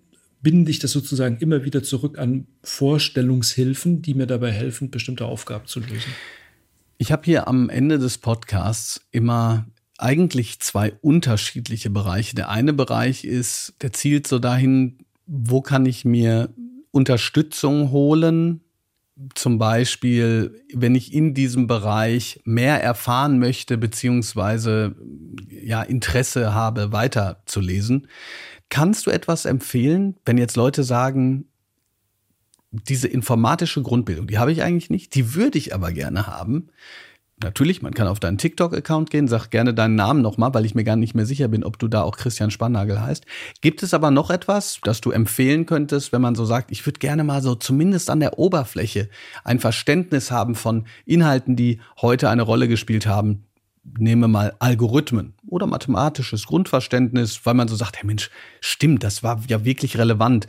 [0.46, 5.66] binde ich das sozusagen immer wieder zurück an Vorstellungshilfen, die mir dabei helfen, bestimmte Aufgaben
[5.66, 6.14] zu lösen.
[7.00, 9.66] Ich habe hier am Ende des Podcasts immer
[9.98, 12.36] eigentlich zwei unterschiedliche Bereiche.
[12.36, 16.54] Der eine Bereich ist, der zielt so dahin, wo kann ich mir
[16.92, 18.62] Unterstützung holen?
[19.34, 24.96] Zum Beispiel, wenn ich in diesem Bereich mehr erfahren möchte, beziehungsweise
[25.50, 28.08] ja, Interesse habe, weiterzulesen.
[28.70, 31.46] Kannst du etwas empfehlen, wenn jetzt Leute sagen,
[32.72, 36.70] diese informatische Grundbildung, die habe ich eigentlich nicht, die würde ich aber gerne haben.
[37.44, 40.86] Natürlich, man kann auf deinen TikTok-Account gehen, sag gerne deinen Namen nochmal, weil ich mir
[40.86, 43.26] gar nicht mehr sicher bin, ob du da auch Christian Spannagel heißt.
[43.60, 47.00] Gibt es aber noch etwas, das du empfehlen könntest, wenn man so sagt, ich würde
[47.00, 49.10] gerne mal so zumindest an der Oberfläche
[49.44, 53.44] ein Verständnis haben von Inhalten, die heute eine Rolle gespielt haben,
[53.98, 58.30] nehme mal Algorithmen oder mathematisches Grundverständnis, weil man so sagt, hey Mensch,
[58.60, 60.48] stimmt, das war ja wirklich relevant.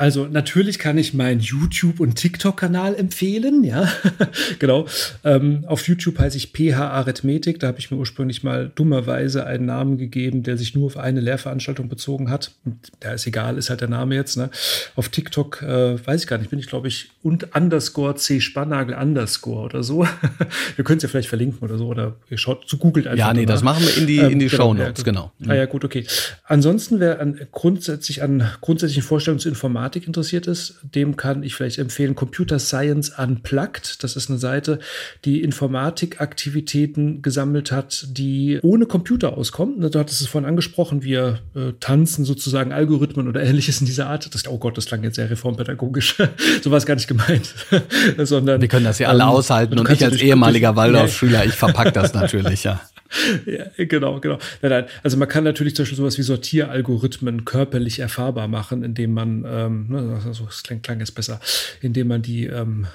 [0.00, 3.86] Also natürlich kann ich meinen YouTube- und TikTok-Kanal empfehlen, ja.
[4.58, 4.86] genau.
[5.24, 7.60] Ähm, auf YouTube heiße ich PH Arithmetik.
[7.60, 11.20] Da habe ich mir ursprünglich mal dummerweise einen Namen gegeben, der sich nur auf eine
[11.20, 12.52] Lehrveranstaltung bezogen hat.
[13.00, 14.38] Da ist egal, ist halt der Name jetzt.
[14.38, 14.48] Ne?
[14.96, 18.94] Auf TikTok äh, weiß ich gar nicht, bin ich glaube ich und underscore C Spannagel
[18.94, 20.08] underscore oder so.
[20.76, 23.18] wir können es ja vielleicht verlinken oder so oder ihr schaut zu googelt einfach.
[23.18, 25.30] Ja, nee, das machen wir in die, in die ähm, Show Notes, genau.
[25.38, 25.52] genau.
[25.52, 26.06] Ah ja, gut, okay.
[26.44, 29.02] Ansonsten wäre an, grundsätzlich an grundsätzlichen
[29.38, 29.48] zu
[29.90, 34.04] Informatik interessiert ist, dem kann ich vielleicht empfehlen Computer Science Unplugged.
[34.04, 34.78] Das ist eine Seite,
[35.24, 39.80] die Informatikaktivitäten gesammelt hat, die ohne Computer auskommen.
[39.80, 44.32] Du hattest es vorhin angesprochen, wir äh, tanzen sozusagen Algorithmen oder ähnliches in dieser Art.
[44.32, 46.16] Das, oh Gott, das klang jetzt sehr reformpädagogisch.
[46.62, 47.52] so war es gar nicht gemeint.
[48.18, 51.92] Sondern, wir können das ja alle ähm, aushalten und ich als ehemaliger Waldorfschüler, ich verpacke
[51.92, 52.80] das natürlich, ja.
[53.46, 54.38] ja, genau, genau.
[54.62, 54.86] Nein, nein.
[55.02, 59.94] Also man kann natürlich zum Beispiel sowas wie Sortieralgorithmen körperlich erfahrbar machen, indem man, ähm,
[60.24, 61.40] also das klang, klang jetzt besser,
[61.80, 62.86] indem man die ähm,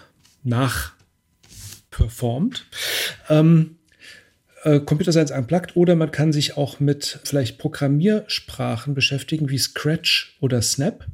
[0.43, 2.65] nachperformt.
[3.29, 3.77] Ähm,
[4.63, 10.37] äh, Computer Science Unplugged oder man kann sich auch mit vielleicht Programmiersprachen beschäftigen wie Scratch
[10.39, 11.05] oder Snap.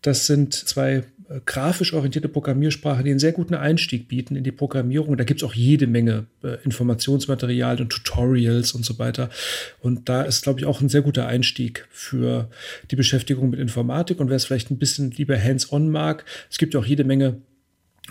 [0.00, 1.02] Das sind zwei
[1.44, 5.16] grafisch orientierte Programmiersprachen, die einen sehr guten Einstieg bieten in die Programmierung.
[5.16, 9.28] Da gibt es auch jede Menge äh, Informationsmaterial und Tutorials und so weiter.
[9.80, 12.48] Und da ist, glaube ich, auch ein sehr guter Einstieg für
[12.90, 14.20] die Beschäftigung mit Informatik.
[14.20, 17.42] Und wer es vielleicht ein bisschen lieber hands-on mag, es gibt ja auch jede Menge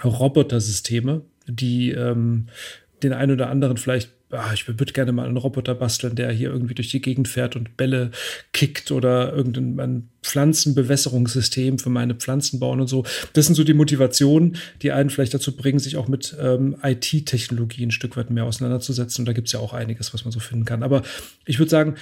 [0.03, 2.47] Robotersysteme, die ähm,
[3.01, 6.50] den einen oder anderen vielleicht ah, ich würde gerne mal einen Roboter basteln, der hier
[6.50, 8.12] irgendwie durch die Gegend fährt und Bälle
[8.52, 13.06] kickt oder irgendein Pflanzenbewässerungssystem für meine Pflanzen bauen und so.
[13.34, 17.86] Das sind so die Motivationen, die einen vielleicht dazu bringen, sich auch mit ähm, IT-Technologie
[17.86, 19.22] ein Stück weit mehr auseinanderzusetzen.
[19.22, 20.84] Und da gibt es ja auch einiges, was man so finden kann.
[20.84, 21.04] Aber
[21.46, 21.96] ich würde sagen,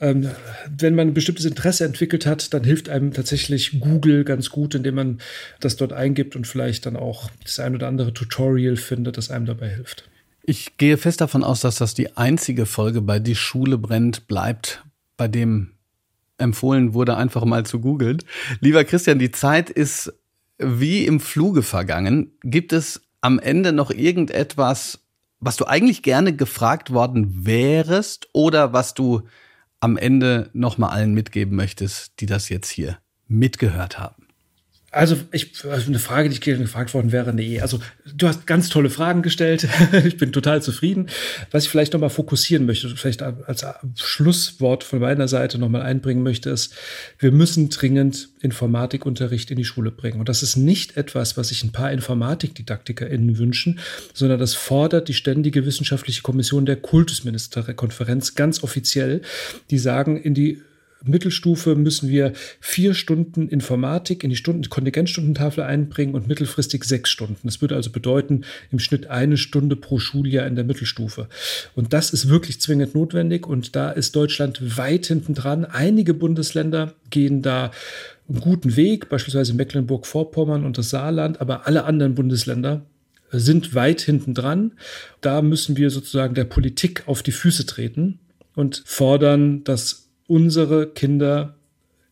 [0.00, 0.30] ähm,
[0.78, 4.94] wenn man ein bestimmtes Interesse entwickelt hat, dann hilft einem tatsächlich Google ganz gut, indem
[4.94, 5.18] man
[5.60, 9.46] das dort eingibt und vielleicht dann auch das ein oder andere Tutorial findet, das einem
[9.46, 10.08] dabei hilft.
[10.42, 14.84] Ich gehe fest davon aus, dass das die einzige Folge bei Die Schule brennt bleibt,
[15.16, 15.72] bei dem
[16.38, 18.22] empfohlen wurde, einfach mal zu googeln.
[18.60, 20.12] Lieber Christian, die Zeit ist
[20.58, 22.32] wie im Fluge vergangen.
[22.42, 25.00] Gibt es am Ende noch irgendetwas,
[25.40, 29.22] was du eigentlich gerne gefragt worden wärst oder was du
[29.80, 34.19] am Ende nochmal allen mitgeben möchtest, die das jetzt hier mitgehört haben?
[34.92, 37.78] Also, ich, also eine Frage, die ich gefragt worden wäre, nee, also
[38.12, 39.68] du hast ganz tolle Fragen gestellt.
[40.04, 41.08] ich bin total zufrieden.
[41.52, 43.64] Was ich vielleicht nochmal fokussieren möchte, vielleicht als
[43.94, 46.74] Schlusswort von meiner Seite nochmal einbringen möchte, ist,
[47.20, 50.18] wir müssen dringend Informatikunterricht in die Schule bringen.
[50.18, 53.78] Und das ist nicht etwas, was sich ein paar InformatikdidaktikerInnen wünschen,
[54.12, 59.22] sondern das fordert die ständige wissenschaftliche Kommission der Kultusministerkonferenz ganz offiziell.
[59.70, 60.62] Die sagen, in die
[61.04, 67.40] Mittelstufe müssen wir vier Stunden Informatik in die Stunden, Kontingentstundentafel einbringen und mittelfristig sechs Stunden.
[67.44, 71.28] Das würde also bedeuten, im Schnitt eine Stunde pro Schuljahr in der Mittelstufe.
[71.74, 75.64] Und das ist wirklich zwingend notwendig und da ist Deutschland weit hinten dran.
[75.64, 77.70] Einige Bundesländer gehen da
[78.28, 82.82] einen guten Weg, beispielsweise Mecklenburg-Vorpommern und das Saarland, aber alle anderen Bundesländer
[83.32, 84.72] sind weit hinten dran.
[85.20, 88.18] Da müssen wir sozusagen der Politik auf die Füße treten
[88.54, 91.56] und fordern, dass unsere Kinder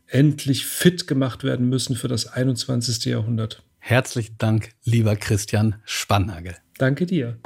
[0.08, 3.04] endlich fit gemacht werden müssen für das 21.
[3.04, 3.62] Jahrhundert.
[3.78, 6.56] Herzlichen Dank, lieber Christian Spannagel.
[6.78, 7.38] Danke dir.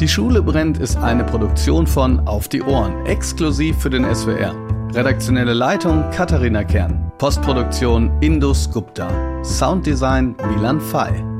[0.00, 4.54] Die Schule brennt ist eine Produktion von Auf die Ohren, exklusiv für den SWR.
[4.94, 7.12] Redaktionelle Leitung Katharina Kern.
[7.18, 9.44] Postproduktion Indus Gupta.
[9.44, 11.37] Sounddesign Milan Fay.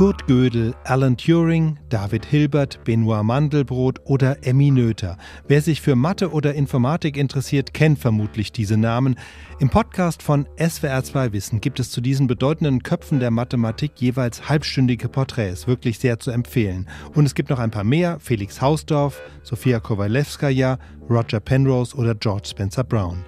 [0.00, 5.18] Kurt Gödel, Alan Turing, David Hilbert, Benoit Mandelbrot oder Emmy Noether.
[5.46, 9.16] Wer sich für Mathe oder Informatik interessiert, kennt vermutlich diese Namen.
[9.58, 15.10] Im Podcast von SWR2 Wissen gibt es zu diesen bedeutenden Köpfen der Mathematik jeweils halbstündige
[15.10, 16.88] Porträts, wirklich sehr zu empfehlen.
[17.14, 20.78] Und es gibt noch ein paar mehr, Felix Hausdorf, Sofia Kowalewskaja,
[21.10, 23.22] Roger Penrose oder George Spencer Brown.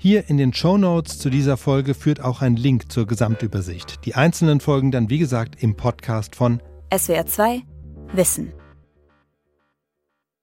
[0.00, 4.04] Hier in den Show Notes zu dieser Folge führt auch ein Link zur Gesamtübersicht.
[4.04, 7.62] Die einzelnen Folgen dann, wie gesagt, im Podcast von SWR2
[8.12, 8.52] Wissen.